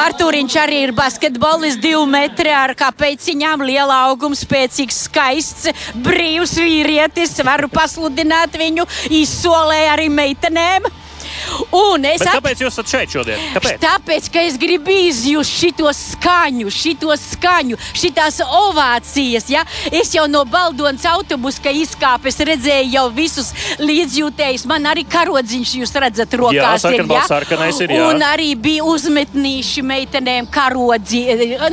Artūriņš 0.00 0.56
arī 0.60 0.82
ir 0.86 0.92
basketbolists, 0.96 1.80
divi 1.82 2.00
metri 2.06 2.19
ar 2.54 2.74
kāpēciņām, 2.78 3.64
liela 3.64 4.02
auguma, 4.10 4.36
spēcīgs, 4.36 5.04
skaists, 5.06 5.70
brīvs 6.04 6.56
vīrietis. 6.60 7.38
Varu 7.46 7.70
pasludināt 7.72 8.56
viņu 8.60 8.86
izsolē 9.22 9.86
arī 9.94 10.10
meitenēm. 10.12 10.88
Un 11.70 12.04
es 12.08 12.22
at... 12.24 12.34
Kāpēc 12.38 12.62
jūs 12.64 12.74
esat 12.74 12.92
šeit 12.92 13.14
šodien? 13.14 13.40
Kāpēc? 13.54 13.80
Tāpēc, 13.82 14.28
ka 14.32 14.44
es 14.48 14.58
gribu 14.60 14.94
izjust 15.08 15.56
šo 15.60 15.92
skaņu, 15.96 16.70
šo 16.74 17.16
skaņu, 17.20 17.78
šīs 17.96 18.40
ovācijas. 18.44 19.48
Ja? 19.52 19.64
Es 19.92 20.12
jau 20.14 20.26
no 20.30 20.44
Baldonas 20.48 21.04
autobusa 21.10 21.72
izkāpu, 21.74 22.30
es 22.30 22.38
redzēju 22.38 22.92
jau 22.94 23.06
visus 23.14 23.52
līdzjūtējus. 23.80 24.66
Man 24.70 24.88
arī 24.90 25.04
karodziņš, 25.10 25.74
jūs 25.80 25.94
redzat, 26.02 26.34
rokās 26.40 26.86
jā, 26.86 26.94
ir. 26.96 27.04
Ja? 27.10 27.24
Sarkanais 27.28 27.80
ir 27.84 27.94
jā. 27.96 28.08
Un 28.10 28.24
arī 28.26 28.52
bija 28.58 28.86
uzmetnīši 28.88 29.84
meitenēm 29.86 30.50
karodzi. 30.52 31.22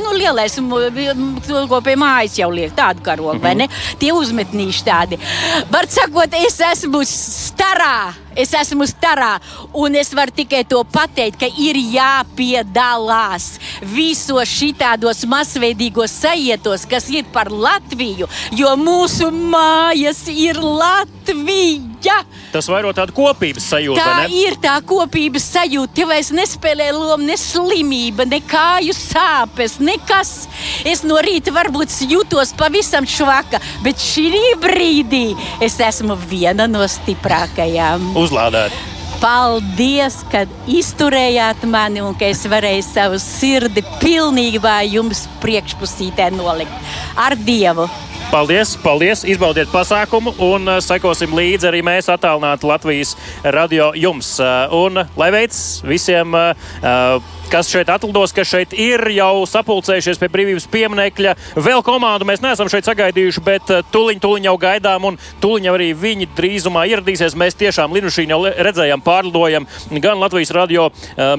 Nu, 0.02 0.14
lielais, 0.16 0.58
ko 1.68 1.82
pie 1.84 1.96
mājas 1.98 2.38
jau 2.40 2.50
liek 2.54 2.74
tādu 2.76 3.04
karogu, 3.04 3.38
mm 3.38 3.40
-hmm. 3.40 3.42
vai 3.42 3.54
ne? 3.54 3.68
Tie 3.98 4.12
uzmetnīši 4.12 4.84
tādi. 4.84 5.18
Var 5.70 5.90
sakot, 5.90 6.34
es 6.46 6.60
esmu 6.72 7.02
starā. 7.04 8.27
Es 8.38 8.52
esmu 8.54 8.86
starā, 8.86 9.32
un 9.74 9.96
es 9.98 10.12
varu 10.14 10.34
tikai 10.36 10.62
to 10.68 10.84
pateikt, 10.94 11.40
ka 11.40 11.48
ir 11.58 11.78
jāpiedalās 11.94 13.48
visos 13.82 14.52
šitādos 14.52 15.24
masveidīgos 15.26 16.14
sajietos, 16.22 16.86
kas 16.86 17.10
ir 17.10 17.26
par 17.34 17.50
Latviju, 17.50 18.30
jo 18.54 18.74
mūsu 18.78 19.32
mājas 19.34 20.22
ir 20.30 20.62
Latvija. 20.62 21.97
Tas 22.52 22.68
vairo 22.70 22.92
tādu 22.96 23.14
kopības 23.16 23.68
sajūtu. 23.72 24.00
Tā 24.00 24.26
ir 24.32 24.58
tā 24.62 24.76
kopības 24.88 25.48
sajūta. 25.54 25.94
Tev 25.98 26.12
vairs 26.12 26.30
nespēlē 26.34 26.90
lomu 26.96 27.28
ne 27.28 27.36
slimība, 27.40 28.26
ne 28.28 28.40
kāju 28.44 28.94
sāpes, 28.96 29.78
nekas. 29.82 30.34
Es 30.88 31.04
no 31.06 31.18
rīta 31.24 31.54
varbūt 31.54 31.94
jūtos 32.08 32.54
pavisam 32.58 33.08
švaka, 33.08 33.60
bet 33.84 34.00
šī 34.02 34.54
brīdī 34.62 35.26
es 35.64 35.78
esmu 35.82 36.18
viena 36.28 36.68
no 36.70 36.86
stiprākajām. 36.88 38.14
Uzlādēt! 38.18 38.76
Paldies, 39.18 40.20
ka 40.30 40.44
izturējāt 40.70 41.64
mani 41.66 42.04
un 42.06 42.14
ka 42.14 42.28
es 42.30 42.44
varēju 42.46 42.84
savu 42.86 43.18
sirdi 43.18 43.82
pilnībā 43.98 44.76
jums 44.86 45.24
priekšpusītē 45.42 46.30
nolikt. 46.36 46.92
Ar 47.18 47.34
Dievu! 47.34 47.88
Paldies, 48.28 48.74
paldies! 48.84 49.22
Izbaudiet 49.24 49.70
pasākumu 49.72 50.34
un 50.44 50.68
uh, 50.68 50.82
sekosim 50.84 51.32
līdzi 51.32 51.70
arī 51.70 51.80
mēs 51.80 52.10
attālināti 52.12 52.68
Latvijas 52.68 53.14
radio 53.56 53.88
jums. 53.96 54.34
Uh, 54.36 54.68
un 54.84 55.00
lai 55.16 55.30
veids 55.32 55.80
visiem! 55.88 56.36
Uh, 56.36 57.34
kas 57.48 57.70
šeit 57.72 57.88
atlidos, 57.88 58.34
kas 58.36 58.50
šeit 58.50 58.74
ir 58.76 59.00
jau 59.14 59.46
sapulcējušies 59.48 60.18
pie 60.20 60.28
brīvības 60.28 60.66
pieminiekļa. 60.68 61.32
Vēl 61.56 61.80
komandu 61.86 62.26
mēs 62.28 62.42
neesam 62.44 62.68
šeit 62.68 62.84
sagaidījuši, 62.84 63.42
bet 63.46 63.70
tuliņ, 63.94 64.20
tuliņ 64.20 64.48
jau 64.50 64.54
gaidām, 64.60 65.06
un 65.08 65.16
tuliņ 65.40 65.70
arī 65.72 65.86
viņi 65.96 66.28
drīzumā 66.36 66.84
ieradīsies. 66.90 67.36
Mēs 67.40 67.56
tiešām 67.56 67.96
lidmašīnu 67.96 68.34
jau 68.34 68.52
redzējām, 68.68 69.00
pārlidojam 69.06 69.68
gan 70.04 70.20
Latvijas 70.20 70.52
radio 70.52 70.90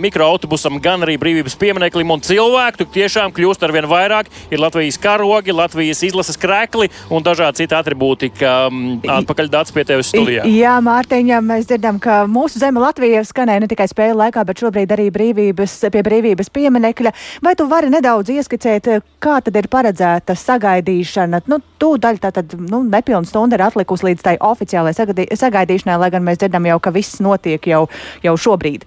mikroautobusam, 0.01 0.79
gan 0.81 1.05
arī 1.05 1.19
brīvības 1.21 1.59
pieminieklim, 1.61 2.15
un 2.15 2.25
cilvēku 2.25 2.89
tiešām 2.89 3.35
kļūst 3.37 3.67
ar 3.67 3.75
vien 3.77 3.89
vairāk. 3.93 4.33
Ir 4.49 4.65
Latvijas 4.65 4.97
karogi, 5.03 5.53
Latvijas 5.53 6.01
izlases 6.09 6.41
krēkli 6.41 6.78
un 6.87 7.25
dažādi 7.25 7.63
citi 7.63 7.75
atribūti, 7.77 8.31
ka 8.39 8.53
um, 8.69 8.99
atpakaļ 9.03 9.51
dāts 9.51 9.75
pie 9.75 9.85
tevis 9.87 10.11
studijā. 10.13 10.45
Jā, 10.49 10.77
Mārtiņa, 10.83 11.41
mēs 11.45 11.67
dzirdam, 11.69 11.99
ka 12.03 12.21
mūsu 12.29 12.61
zeme 12.61 12.81
Latvija 12.83 13.23
skanēja 13.27 13.63
ne 13.63 13.69
tikai 13.71 13.89
spēļu 13.91 14.19
laikā, 14.21 14.45
bet 14.47 14.63
šobrīd 14.63 14.93
arī 14.95 15.09
brīvības 15.15 15.75
pie 15.93 16.05
brīvības 16.05 16.53
pieminekļa. 16.55 17.13
Vai 17.45 17.55
tu 17.59 17.67
vari 17.71 17.91
nedaudz 17.93 18.31
ieskicēt, 18.35 18.91
kā 19.23 19.39
tad 19.45 19.59
ir 19.59 19.69
paredzēta 19.71 20.37
sagaidīšana? 20.39 21.43
Nu, 21.49 21.61
Tūdaļ 21.79 22.17
tā 22.19 22.33
tad 22.35 22.53
nu, 22.59 22.81
nepilna 22.83 23.27
stunda 23.27 23.55
ir 23.55 23.63
atlikusi 23.63 24.09
līdz 24.09 24.25
tai 24.25 24.33
oficiālajai 24.43 25.29
sagaidīšanai, 25.39 25.99
lai 26.01 26.09
gan 26.11 26.25
mēs 26.27 26.41
dzirdam 26.41 26.67
jau, 26.67 26.79
ka 26.83 26.91
viss 26.95 27.21
notiek 27.23 27.69
jau, 27.71 27.85
jau 28.25 28.35
šobrīd. 28.35 28.83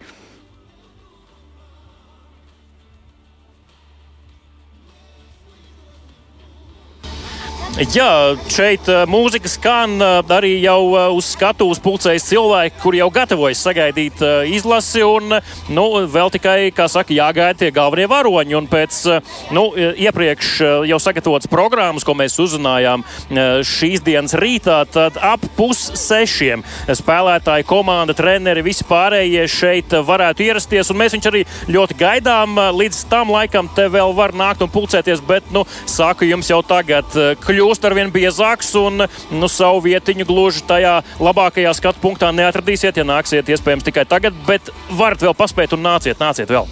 Jā, 7.72 8.36
šeit 8.52 8.84
mūzika 9.08 9.48
skan 9.48 9.94
arī 10.28 10.58
jau 10.60 10.92
uz 11.16 11.30
skatuves 11.32 11.78
pulcējas 11.80 12.26
cilvēki, 12.28 12.74
kur 12.82 12.92
jau 12.92 13.06
gatavojas 13.08 13.62
sagaidīt 13.64 14.20
izlasi. 14.52 15.00
Un, 15.08 15.38
nu, 15.72 15.84
vēl 16.12 16.28
tikai, 16.34 16.68
kā 16.76 16.84
saka, 16.92 17.14
jāgaida 17.16 17.62
tie 17.62 17.70
galvenie 17.72 18.04
varoņi. 18.12 18.56
Un 18.58 18.68
pēc 18.68 18.98
nu, 19.56 19.62
iepriekš 19.72 20.50
jau 20.90 20.98
sagatavotas 21.00 21.48
programmas, 21.48 22.04
ko 22.04 22.12
mēs 22.18 22.36
uzzinājām 22.44 23.06
šīs 23.64 24.04
dienas 24.04 24.36
rītā, 24.36 24.82
tad 24.92 25.16
ap 25.16 25.48
pussešiem 25.56 26.66
spēlētāji, 26.92 27.64
komanda, 27.72 28.12
treneri, 28.12 28.66
visi 28.68 28.84
pārējie 28.84 29.48
šeit 29.48 29.96
varētu 30.12 30.44
ierasties. 30.50 30.92
Un 30.92 31.00
mēs 31.00 31.16
viņus 31.16 31.32
arī 31.32 31.46
ļoti 31.72 31.96
gaidām. 32.04 32.60
Līdz 32.76 33.00
tam 33.08 33.32
laikam 33.32 33.72
te 33.72 33.88
vēl 33.96 34.12
var 34.20 34.36
nākt 34.36 34.60
un 34.60 34.74
pulcēties, 34.76 35.24
bet, 35.24 35.48
nu, 35.56 35.64
saku 35.88 36.28
jums 36.28 36.52
jau 36.52 36.60
tagad, 36.60 37.08
kļūt 37.40 37.61
kļūst 37.62 37.84
ar 37.86 37.94
vien 37.94 38.10
biezāks 38.10 38.72
un 38.80 39.04
nu, 39.06 39.50
savu 39.50 39.84
vietiņu 39.86 40.26
gluži 40.26 40.64
tajā 40.66 40.98
labākajā 41.22 41.74
skatu 41.78 42.02
punktā 42.02 42.32
neatradīsiet, 42.34 42.98
ja 42.98 43.06
nāksiet 43.06 43.54
iespējams 43.54 43.86
tikai 43.86 44.08
tagad, 44.10 44.34
bet 44.48 44.72
varat 44.90 45.22
vēl 45.22 45.36
paspēt 45.38 45.76
un 45.76 45.86
nāciet, 45.86 46.18
nāciet 46.22 46.50
vēl! 46.50 46.66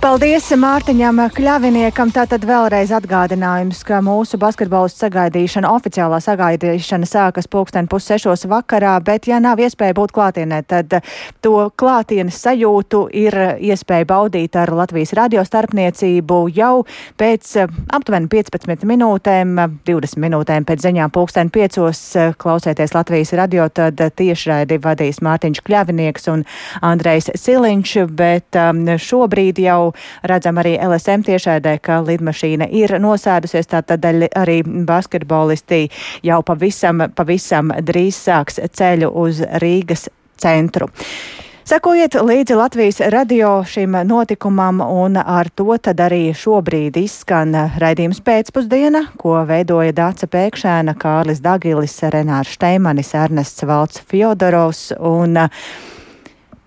Paldies 0.00 0.46
Mārtiņam 0.56 1.18
Kļaviniekam. 1.36 2.08
Tātad 2.14 2.46
vēlreiz 2.48 2.88
atgādinājums, 2.96 3.82
ka 3.84 3.98
mūsu 4.00 4.38
basketbolistu 4.40 5.02
sagaidīšana, 5.04 5.68
oficiālā 5.76 6.16
sagaidīšana 6.24 7.04
sākas 7.04 7.44
pulksten 7.52 7.84
pussešos 7.84 8.46
vakarā, 8.48 8.94
bet 9.04 9.28
ja 9.28 9.36
nav 9.44 9.60
iespēja 9.60 9.92
būt 9.98 10.14
klātienē, 10.16 10.62
tad 10.64 10.96
to 11.44 11.66
klātienes 11.76 12.38
sajūtu 12.40 13.02
ir 13.12 13.36
iespēja 13.60 14.06
baudīt 14.08 14.56
ar 14.56 14.72
Latvijas 14.72 15.12
radio 15.18 15.44
starpniecību 15.44 16.40
jau 16.56 16.86
pēc 17.20 17.52
aptuveni 17.92 18.32
15 18.32 18.88
minūtēm, 18.88 19.52
20 19.84 20.24
minūtēm 20.24 20.64
pēc 20.64 20.86
ziņām 20.86 21.12
pulksten 21.12 21.52
piecos 21.52 22.02
klausēties 22.40 22.96
Latvijas 22.96 23.34
radio, 23.36 23.68
tad 23.68 24.00
tiešraidi 24.00 24.80
vadīs 24.80 25.20
Mārtiņš 25.20 25.60
Kļavinieks 25.68 26.32
un 26.32 26.48
Andrejs 26.80 27.34
Siliņš, 27.36 27.96
bet 28.16 28.56
um, 28.64 28.86
šobrīd 28.96 29.60
jau 29.68 29.89
redzam 30.22 30.60
arī 30.62 30.76
LSM 30.78 31.26
tiešēdē, 31.26 31.76
ka 31.84 32.00
lidmašīna 32.06 32.70
ir 32.70 32.96
nosēdusies, 33.02 33.70
tātad 33.70 34.04
arī 34.04 34.60
basketbolisti 34.64 35.86
jau 36.26 36.40
pavisam, 36.46 37.06
pavisam 37.14 37.74
drīz 37.80 38.18
sāks 38.28 38.60
ceļu 38.72 39.12
uz 39.24 39.44
Rīgas 39.62 40.08
centru. 40.40 40.90
Sekojiet 41.70 42.16
līdzi 42.26 42.54
Latvijas 42.58 42.96
radio 43.12 43.60
šim 43.62 43.92
notikumam, 44.04 44.80
un 44.80 45.14
ar 45.20 45.46
to 45.54 45.76
tad 45.78 46.00
arī 46.02 46.32
šobrīd 46.34 46.96
izskan 46.98 47.54
raidījums 47.78 48.18
pēcpusdiena, 48.26 49.04
ko 49.20 49.36
veidoja 49.46 49.94
Dāca 49.94 50.26
Pēkšēna, 50.32 50.96
Kārlis 50.98 51.38
Dagilis, 51.44 51.94
Renārs 52.10 52.56
Šteimanis, 52.56 53.12
Ernests 53.14 53.62
Valts 53.70 54.02
Fjodorovs 54.10 54.88
un 54.98 55.38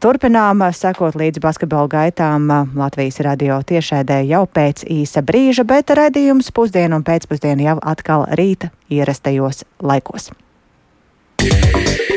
Turpinām 0.04 0.60
sekot 0.76 1.16
līdz 1.16 1.40
basketbola 1.40 1.88
gaitām 1.88 2.50
Latvijas 2.76 3.22
radio 3.24 3.62
tiešēdē 3.64 4.18
jau 4.28 4.42
pēc 4.52 4.84
īsa 4.92 5.24
brīža, 5.24 5.64
bet 5.64 5.96
raidījums 5.96 6.52
pusdienu 6.52 7.00
un 7.00 7.08
pēcpusdienu 7.08 7.70
jau 7.70 7.78
atkal 7.80 8.28
rīta 8.36 8.74
ierastajos 8.92 9.64
laikos. 9.80 10.34
Yeah. 11.44 12.13